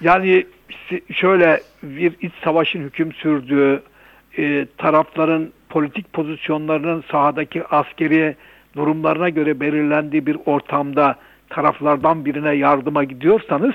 Yani 0.00 0.46
şöyle 1.12 1.60
bir 1.82 2.12
iç 2.20 2.32
savaşın 2.44 2.80
hüküm 2.80 3.12
sürdüğü, 3.12 3.82
e, 4.38 4.66
tarafların 4.78 5.52
politik 5.68 6.12
pozisyonlarının 6.12 7.04
sahadaki 7.10 7.64
askeri 7.64 8.36
durumlarına 8.76 9.28
göre 9.28 9.60
belirlendiği 9.60 10.26
bir 10.26 10.36
ortamda 10.46 11.16
taraflardan 11.50 12.24
birine 12.24 12.52
yardıma 12.54 13.04
gidiyorsanız 13.04 13.74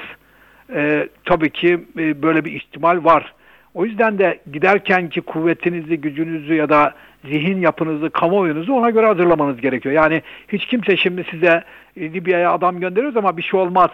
e, 0.73 1.09
tabii 1.25 1.49
ki 1.49 1.79
e, 1.97 2.21
böyle 2.21 2.45
bir 2.45 2.51
ihtimal 2.51 3.03
var. 3.03 3.33
O 3.73 3.85
yüzden 3.85 4.19
de 4.19 4.39
giderken 4.53 5.09
ki 5.09 5.21
kuvvetinizi, 5.21 6.01
gücünüzü 6.01 6.53
ya 6.53 6.69
da 6.69 6.93
zihin 7.25 7.61
yapınızı, 7.61 8.09
kamuoyunuzu 8.09 8.73
ona 8.73 8.89
göre 8.89 9.05
hazırlamanız 9.05 9.61
gerekiyor. 9.61 9.95
Yani 9.95 10.21
hiç 10.47 10.65
kimse 10.65 10.97
şimdi 10.97 11.25
size 11.31 11.63
e, 11.97 12.13
Libya'ya 12.13 12.51
adam 12.51 12.79
gönderiyoruz 12.79 13.17
ama 13.17 13.37
bir 13.37 13.41
şey 13.41 13.59
olmaz 13.59 13.89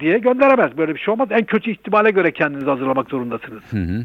diye 0.00 0.18
gönderemez. 0.18 0.78
Böyle 0.78 0.94
bir 0.94 1.00
şey 1.00 1.14
olmaz. 1.14 1.28
En 1.30 1.44
kötü 1.44 1.70
ihtimale 1.70 2.10
göre 2.10 2.32
kendinizi 2.32 2.70
hazırlamak 2.70 3.10
zorundasınız. 3.10 3.62
Hı 3.70 3.76
hı. 3.76 4.04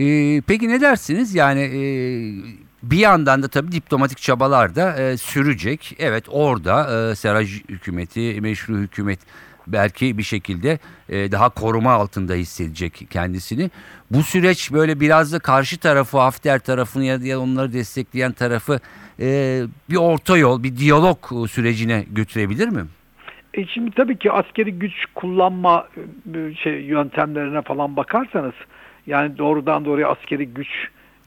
Ee, 0.00 0.42
peki 0.48 0.68
ne 0.68 0.80
dersiniz? 0.80 1.34
Yani 1.34 1.60
e, 1.60 1.80
bir 2.82 2.98
yandan 2.98 3.42
da 3.42 3.48
tabii 3.48 3.72
diplomatik 3.72 4.18
çabalar 4.18 4.74
da 4.74 4.96
e, 4.96 5.16
sürecek. 5.16 5.96
Evet 5.98 6.24
orada 6.28 7.10
e, 7.10 7.14
Seraj 7.14 7.62
hükümeti, 7.68 8.40
meşru 8.40 8.76
hükümet 8.76 9.18
belki 9.66 10.18
bir 10.18 10.22
şekilde 10.22 10.78
e, 11.08 11.32
daha 11.32 11.48
koruma 11.48 11.92
altında 11.92 12.34
hissedecek 12.34 13.06
kendisini. 13.10 13.70
Bu 14.10 14.22
süreç 14.22 14.72
böyle 14.72 15.00
biraz 15.00 15.32
da 15.32 15.38
karşı 15.38 15.78
tarafı, 15.78 16.18
Hafter 16.18 16.58
tarafını 16.58 17.04
ya 17.04 17.20
da 17.20 17.40
onları 17.40 17.72
destekleyen 17.72 18.32
tarafı 18.32 18.80
e, 19.20 19.62
bir 19.90 19.96
orta 19.96 20.36
yol, 20.36 20.62
bir 20.62 20.76
diyalog 20.76 21.48
sürecine 21.48 22.04
götürebilir 22.10 22.68
mi? 22.68 22.84
E 23.54 23.66
şimdi 23.66 23.90
tabii 23.90 24.18
ki 24.18 24.32
askeri 24.32 24.72
güç 24.72 24.92
kullanma 25.14 25.88
e, 26.34 26.54
şey 26.54 26.72
yöntemlerine 26.72 27.62
falan 27.62 27.96
bakarsanız 27.96 28.54
yani 29.06 29.38
doğrudan 29.38 29.84
doğruya 29.84 30.08
askeri 30.08 30.46
güç 30.46 30.68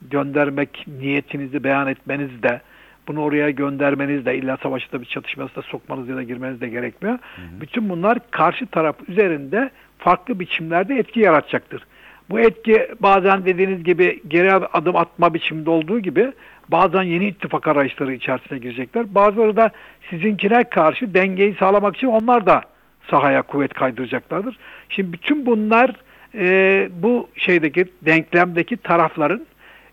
göndermek 0.02 0.86
niyetinizi 1.00 1.64
beyan 1.64 1.88
etmeniz 1.88 2.44
de 2.44 2.62
bunu 3.08 3.22
oraya 3.22 3.50
göndermeniz 3.50 4.26
de 4.26 4.38
illa 4.38 4.58
savaşta 4.58 5.02
bir 5.02 5.06
çatışmasına 5.06 5.64
sokmanız 5.64 6.10
ya 6.10 6.16
da 6.16 6.24
girmeniz 6.24 6.62
de 6.62 6.70
gerekmiyor. 6.70 7.20
Bütün 7.62 7.90
bunlar 7.90 8.18
karşı 8.32 8.68
taraf 8.68 8.96
üzerinde 9.08 9.70
farklı 9.98 10.40
biçimlerde 10.40 10.96
etki 10.96 11.20
yaratacaktır. 11.20 11.84
Bu 12.30 12.40
etki 12.40 12.88
bazen 13.00 13.46
dediğiniz 13.46 13.84
gibi 13.84 14.22
geri 14.28 14.54
adım 14.54 14.96
atma 14.96 15.34
biçiminde 15.34 15.70
olduğu 15.70 16.00
gibi 16.00 16.32
bazen 16.70 17.04
yeni 17.04 17.28
ittifak 17.28 17.68
arayışları 17.68 18.14
içerisine 18.14 18.58
girecekler. 18.58 19.16
Bazıları 19.16 19.58
da 19.58 19.72
sizinkine 20.10 20.64
karşı 20.64 21.14
dengeyi 21.14 21.56
sağlamak 21.60 21.96
için 21.96 22.08
onlar 22.08 22.46
da 22.46 22.62
sahaya 23.10 23.42
kuvvet 23.42 23.74
kaydıracaklardır. 23.74 24.58
Şimdi 24.90 25.14
bütün 25.14 25.46
bunlar 25.46 25.92
e, 26.36 26.90
bu 26.92 27.30
şeydeki 27.36 27.86
denklemdeki 28.02 28.78
tarafların 28.78 29.46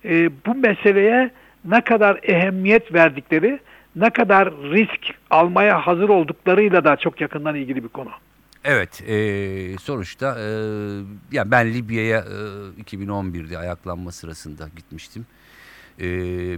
e, 0.07 0.31
bu 0.47 0.55
meseleye 0.55 1.31
ne 1.65 1.81
kadar 1.81 2.21
ehemmiyet 2.23 2.95
verdikleri, 2.95 3.61
ne 3.97 4.11
kadar 4.11 4.51
risk 4.51 5.15
almaya 5.31 5.87
hazır 5.87 6.09
olduklarıyla 6.09 6.85
da 6.85 6.97
çok 6.97 7.21
yakından 7.21 7.55
ilgili 7.55 7.85
bir 7.85 7.89
konu. 7.89 8.11
Evet, 8.65 9.03
e, 9.09 9.79
sonuçta 9.79 10.39
e, 10.41 10.47
yani 11.33 11.51
ben 11.51 11.75
Libya'ya 11.75 12.19
e, 12.19 12.83
2011'de 12.83 13.59
ayaklanma 13.59 14.13
sırasında 14.13 14.69
gitmiştim. 14.77 15.27
E, 16.01 16.07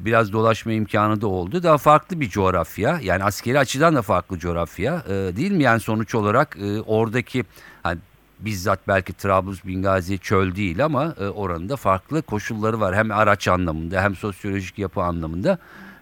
biraz 0.05 0.33
dolaşma 0.33 0.73
imkanı 0.73 1.21
da 1.21 1.27
oldu. 1.27 1.63
Daha 1.63 1.79
farklı 1.79 2.21
bir 2.21 2.29
coğrafya, 2.29 2.99
yani 3.03 3.25
askeri 3.25 3.59
açıdan 3.59 3.95
da 3.95 4.03
farklı 4.03 4.39
coğrafya, 4.39 5.03
e, 5.09 5.37
değil 5.37 5.53
mi? 5.53 5.63
Yani 5.63 5.81
sonuç 5.81 6.15
olarak 6.15 6.57
e, 6.61 6.81
oradaki 6.81 7.45
hani 7.83 7.99
bizzat 8.41 8.89
belki 8.89 9.13
Trablus, 9.13 9.65
Bingazi 9.65 10.19
çöl 10.19 10.55
değil 10.55 10.85
ama 10.85 11.15
e, 11.21 11.25
oranın 11.27 11.69
da 11.69 11.77
farklı 11.77 12.23
koşulları 12.23 12.81
var. 12.81 12.95
Hem 12.95 13.11
araç 13.11 13.49
anlamında 13.49 14.03
hem 14.03 14.15
sosyolojik 14.15 14.79
yapı 14.79 15.03
anlamında. 15.03 15.59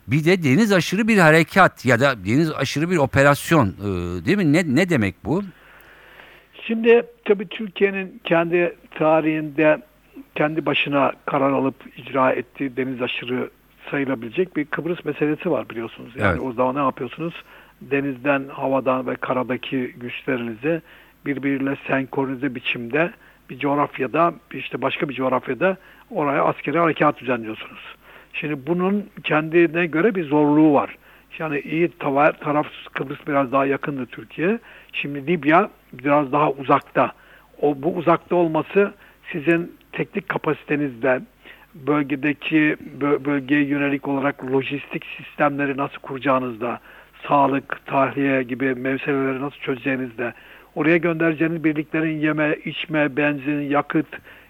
Bir 0.08 0.24
de 0.24 0.42
deniz 0.42 0.72
aşırı 0.72 1.08
bir 1.08 1.18
harekat 1.18 1.84
ya 1.84 2.00
da 2.00 2.24
deniz 2.24 2.52
aşırı 2.52 2.90
bir 2.90 2.96
operasyon 2.96 3.66
e, 3.66 4.24
değil 4.24 4.36
mi? 4.36 4.52
Ne, 4.52 4.62
ne 4.66 4.88
demek 4.88 5.14
bu? 5.24 5.42
Şimdi 6.62 7.02
tabii 7.24 7.48
Türkiye'nin 7.48 8.20
kendi 8.24 8.76
tarihinde 8.90 9.82
kendi 10.34 10.66
başına 10.66 11.12
karar 11.26 11.52
alıp 11.52 11.74
icra 11.96 12.32
ettiği 12.32 12.76
deniz 12.76 13.02
aşırı 13.02 13.50
sayılabilecek 13.90 14.56
bir 14.56 14.64
Kıbrıs 14.64 15.04
meselesi 15.04 15.50
var 15.50 15.68
biliyorsunuz. 15.68 16.12
Yani 16.16 16.30
Evet. 16.30 16.42
o 16.42 16.52
zaman 16.52 16.74
ne 16.74 16.78
yapıyorsunuz? 16.80 17.34
Denizden, 17.80 18.44
havadan 18.48 19.06
ve 19.06 19.14
karadaki 19.16 19.94
güçlerinizi 19.96 20.82
birbiriyle 21.26 21.76
senkronize 21.86 22.54
biçimde 22.54 23.10
bir 23.50 23.58
coğrafyada, 23.58 24.34
işte 24.52 24.82
başka 24.82 25.08
bir 25.08 25.14
coğrafyada 25.14 25.76
oraya 26.10 26.44
askeri 26.44 26.78
harekat 26.78 27.20
düzenliyorsunuz. 27.20 27.96
Şimdi 28.32 28.66
bunun 28.66 29.06
kendine 29.24 29.86
göre 29.86 30.14
bir 30.14 30.24
zorluğu 30.24 30.74
var. 30.74 30.96
Yani 31.38 31.60
iyi 31.60 31.90
taraf 32.40 32.66
Kıbrıs 32.92 33.18
biraz 33.26 33.52
daha 33.52 33.66
yakındı 33.66 34.06
Türkiye. 34.06 34.58
Şimdi 34.92 35.26
Libya 35.26 35.70
biraz 35.92 36.32
daha 36.32 36.50
uzakta. 36.50 37.12
O 37.60 37.82
bu 37.82 37.94
uzakta 37.94 38.36
olması 38.36 38.92
sizin 39.32 39.76
teknik 39.92 40.28
kapasitenizde 40.28 41.20
bölgedeki 41.74 42.76
bö- 43.00 43.24
bölgeye 43.24 43.64
yönelik 43.64 44.08
olarak 44.08 44.44
lojistik 44.52 45.04
sistemleri 45.04 45.76
nasıl 45.76 45.98
kuracağınızda, 45.98 46.80
sağlık, 47.28 47.86
tahliye 47.86 48.42
gibi 48.42 48.74
meseleleri 48.74 49.40
nasıl 49.40 49.58
çözeceğinizde, 49.58 50.34
oraya 50.76 50.96
göndereceğiniz 50.96 51.64
birliklerin 51.64 52.20
yeme, 52.20 52.56
içme, 52.64 53.16
benzin, 53.16 53.60
yakıt, 53.60 54.06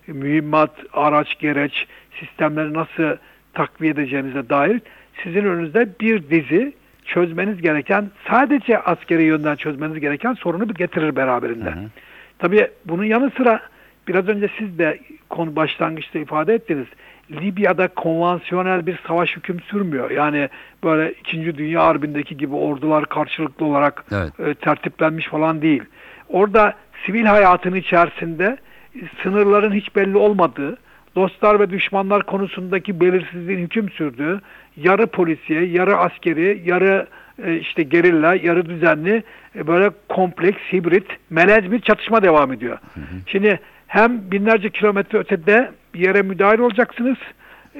mühimmat, 0.06 0.70
araç, 0.92 1.38
gereç 1.38 1.86
sistemleri 2.20 2.74
nasıl 2.74 3.16
takviye 3.54 3.92
edeceğinize 3.92 4.48
dair 4.48 4.80
sizin 5.22 5.44
önünüzde 5.44 5.88
bir 6.00 6.30
dizi 6.30 6.72
çözmeniz 7.04 7.62
gereken, 7.62 8.10
sadece 8.28 8.78
askeri 8.78 9.22
yönden 9.22 9.56
çözmeniz 9.56 10.00
gereken 10.00 10.34
sorunu 10.34 10.74
getirir 10.74 11.16
beraberinde. 11.16 11.74
Tabii 12.38 12.68
bunun 12.84 13.04
yanı 13.04 13.30
sıra 13.30 13.60
biraz 14.08 14.28
önce 14.28 14.48
siz 14.58 14.78
de 14.78 14.98
konu 15.30 15.56
başlangıçta 15.56 16.18
ifade 16.18 16.54
ettiniz. 16.54 16.86
Libya'da 17.30 17.88
konvansiyonel 17.88 18.86
bir 18.86 18.98
savaş 19.08 19.36
hüküm 19.36 19.60
sürmüyor. 19.60 20.10
Yani 20.10 20.48
böyle 20.84 21.12
2. 21.12 21.58
Dünya 21.58 21.84
Harbi'ndeki 21.84 22.36
gibi 22.36 22.54
ordular 22.54 23.06
karşılıklı 23.06 23.66
olarak 23.66 24.04
Evet. 24.12 24.40
e, 24.40 24.54
tertiplenmiş 24.54 25.26
falan 25.26 25.62
değil. 25.62 25.82
Orada 26.28 26.74
sivil 27.06 27.24
hayatın 27.24 27.74
içerisinde 27.74 28.56
e, 28.94 28.98
sınırların 29.22 29.72
hiç 29.72 29.96
belli 29.96 30.16
olmadığı, 30.16 30.76
dostlar 31.16 31.60
ve 31.60 31.70
düşmanlar 31.70 32.22
konusundaki 32.22 33.00
belirsizliğin 33.00 33.58
hüküm 33.58 33.90
sürdüğü, 33.90 34.40
yarı 34.76 35.06
polisiye, 35.06 35.64
yarı 35.64 35.96
askeri, 35.96 36.62
yarı 36.64 37.06
e, 37.44 37.56
işte 37.56 37.82
gerilla, 37.82 38.34
yarı 38.34 38.66
düzenli 38.66 39.22
e, 39.56 39.66
böyle 39.66 39.90
kompleks, 40.08 40.58
hibrit, 40.72 41.06
melez 41.30 41.72
bir 41.72 41.80
çatışma 41.80 42.22
devam 42.22 42.52
ediyor. 42.52 42.78
Şimdi 43.26 43.60
hem 43.86 44.30
binlerce 44.30 44.70
kilometre 44.70 45.18
ötede 45.18 45.70
bir 45.96 46.06
yere 46.06 46.22
müdahil 46.22 46.58
olacaksınız. 46.58 47.16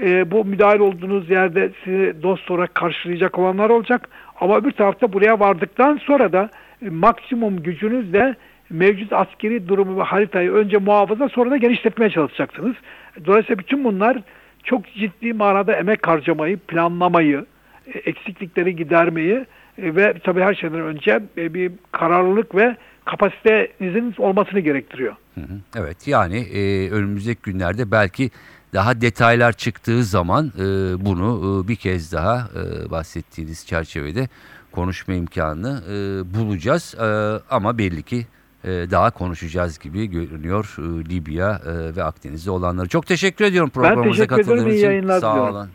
E, 0.03 0.31
bu 0.31 0.45
müdahil 0.45 0.81
olduğunuz 0.81 1.31
yerde 1.31 1.71
sizi 1.85 2.23
dost 2.23 2.51
olarak 2.51 2.75
karşılayacak 2.75 3.39
olanlar 3.39 3.71
olacak. 3.71 4.09
Ama 4.41 4.57
öbür 4.57 4.71
tarafta 4.71 5.13
buraya 5.13 5.41
vardıktan 5.41 5.97
sonra 5.97 6.33
da 6.33 6.51
e, 6.83 6.91
maksimum 6.91 7.63
gücünüzle 7.63 8.35
mevcut 8.71 9.13
askeri 9.13 9.69
durumu 9.69 9.99
ve 9.99 10.03
haritayı 10.03 10.53
önce 10.53 10.79
muhafaza 10.79 11.29
sonra 11.29 11.51
da 11.51 11.57
genişletmeye 11.57 12.11
çalışacaksınız. 12.11 12.77
Dolayısıyla 13.25 13.59
bütün 13.59 13.85
bunlar 13.85 14.19
çok 14.65 14.87
ciddi 14.95 15.33
manada 15.33 15.73
emek 15.73 16.09
harcamayı, 16.09 16.59
planlamayı, 16.59 17.47
e, 17.95 17.99
eksiklikleri 17.99 18.77
gidermeyi 18.77 19.45
e, 19.79 19.95
ve 19.97 20.15
tabii 20.25 20.41
her 20.41 20.55
şeyden 20.55 20.81
önce 20.81 21.21
e, 21.39 21.55
bir 21.55 21.73
kararlılık 21.93 22.55
ve 22.55 22.77
kapasitenizin 23.07 24.15
olmasını 24.19 24.61
gerektiriyor. 24.61 25.17
Hı 25.35 25.41
hı. 25.41 25.59
Evet 25.77 26.09
yani 26.09 26.37
e, 26.39 26.91
önümüzdeki 26.91 27.41
günlerde 27.43 27.91
belki 27.91 28.31
daha 28.75 29.01
detaylar 29.01 29.53
çıktığı 29.53 30.05
zaman 30.05 30.53
e, 30.59 30.61
bunu 31.05 31.63
e, 31.65 31.69
bir 31.69 31.77
kez 31.77 32.13
daha 32.13 32.49
e, 32.57 32.91
bahsettiğiniz 32.91 33.67
çerçevede 33.67 34.29
konuşma 34.73 35.15
imkanını 35.15 35.83
e, 35.89 35.95
bulacağız. 36.35 36.95
E, 36.95 37.05
ama 37.55 37.79
belli 37.79 38.03
ki 38.03 38.27
e, 38.65 38.69
daha 38.71 39.11
konuşacağız 39.11 39.79
gibi 39.79 40.07
görünüyor 40.07 40.77
e, 40.79 40.83
Libya 41.11 41.61
e, 41.67 41.97
ve 41.97 42.05
Akdeniz'de 42.05 42.51
olanları. 42.51 42.89
Çok 42.89 43.07
teşekkür 43.07 43.45
ediyorum 43.45 43.71
programımıza 43.71 44.11
teşekkür 44.13 44.35
ederim, 44.35 44.47
katıldığınız 44.47 44.75
iyi 44.75 44.79
için. 44.79 44.87
yayınlar 44.87 45.21
Sağ 45.21 45.33
diliyorum. 45.33 45.55
olun. 45.57 45.69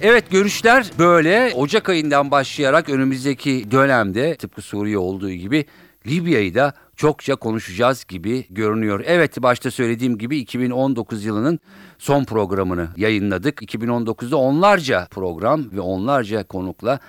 Evet 0.00 0.30
görüşler 0.30 0.90
böyle 0.98 1.52
Ocak 1.54 1.88
ayından 1.88 2.30
başlayarak 2.30 2.88
önümüzdeki 2.88 3.70
dönemde 3.70 4.34
tıpkı 4.34 4.62
Suriye 4.62 4.98
olduğu 4.98 5.30
gibi 5.30 5.64
Libya'yı 6.06 6.54
da 6.54 6.72
çokça 6.96 7.36
konuşacağız 7.36 8.04
gibi 8.04 8.46
görünüyor. 8.50 9.04
Evet 9.06 9.42
başta 9.42 9.70
söylediğim 9.70 10.18
gibi 10.18 10.38
2019 10.38 11.24
yılının 11.24 11.58
son 11.98 12.24
programını 12.24 12.88
yayınladık. 12.96 13.62
2019'da 13.62 14.36
onlarca 14.36 15.06
program 15.10 15.72
ve 15.72 15.80
onlarca 15.80 16.44
konukla 16.44 17.00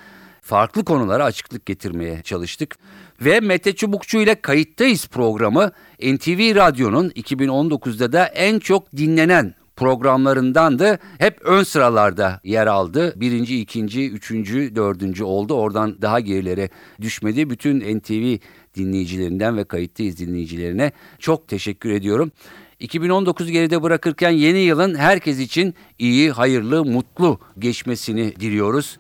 farklı 0.42 0.86
konulara 0.86 1.24
açıklık 1.24 1.66
getirmeye 1.66 2.22
çalıştık. 2.22 2.78
Ve 3.22 3.40
Mete 3.40 3.76
Çubukçu 3.76 4.18
ile 4.18 4.42
Kayıttayız 4.42 5.08
programı 5.08 5.72
NTV 6.00 6.56
Radyo'nun 6.56 7.10
2019'da 7.10 8.12
da 8.12 8.26
en 8.26 8.60
çok 8.60 8.96
dinlenen 8.98 9.57
programlarından 9.78 10.80
da 10.80 10.98
hep 11.18 11.42
ön 11.42 11.64
sıralarda 11.64 12.40
yer 12.44 12.68
aldı. 12.68 13.14
Birinci, 13.16 13.62
ikinci, 13.62 14.12
üçüncü, 14.12 14.76
dördüncü 14.76 15.24
oldu. 15.24 15.54
Oradan 15.54 16.02
daha 16.02 16.20
gerilere 16.20 16.70
düşmedi. 17.02 17.50
Bütün 17.50 18.00
NTV 18.00 18.38
dinleyicilerinden 18.76 19.58
ve 19.58 19.64
kayıttayız 19.64 20.18
dinleyicilerine 20.18 20.92
çok 21.20 21.48
teşekkür 21.48 21.90
ediyorum. 21.90 22.32
2019 22.80 23.52
geride 23.52 23.84
bırakırken 23.84 24.30
yeni 24.30 24.60
yılın 24.60 24.96
herkes 24.96 25.40
için 25.40 25.74
iyi, 26.00 26.32
hayırlı, 26.32 26.86
mutlu 26.86 27.40
geçmesini 27.60 28.36
diliyoruz. 28.36 28.98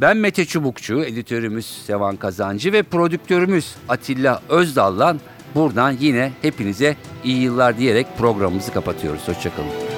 Ben 0.00 0.16
Mete 0.16 0.44
Çubukçu, 0.44 1.04
editörümüz 1.04 1.66
Sevan 1.86 2.16
Kazancı 2.16 2.72
ve 2.72 2.82
prodüktörümüz 2.82 3.74
Atilla 3.88 4.42
Özdal'dan 4.48 5.20
buradan 5.54 5.96
yine 6.00 6.32
hepinize 6.42 6.96
iyi 7.24 7.42
yıllar 7.42 7.78
diyerek 7.78 8.06
programımızı 8.18 8.72
kapatıyoruz. 8.72 9.28
Hoşçakalın. 9.28 9.97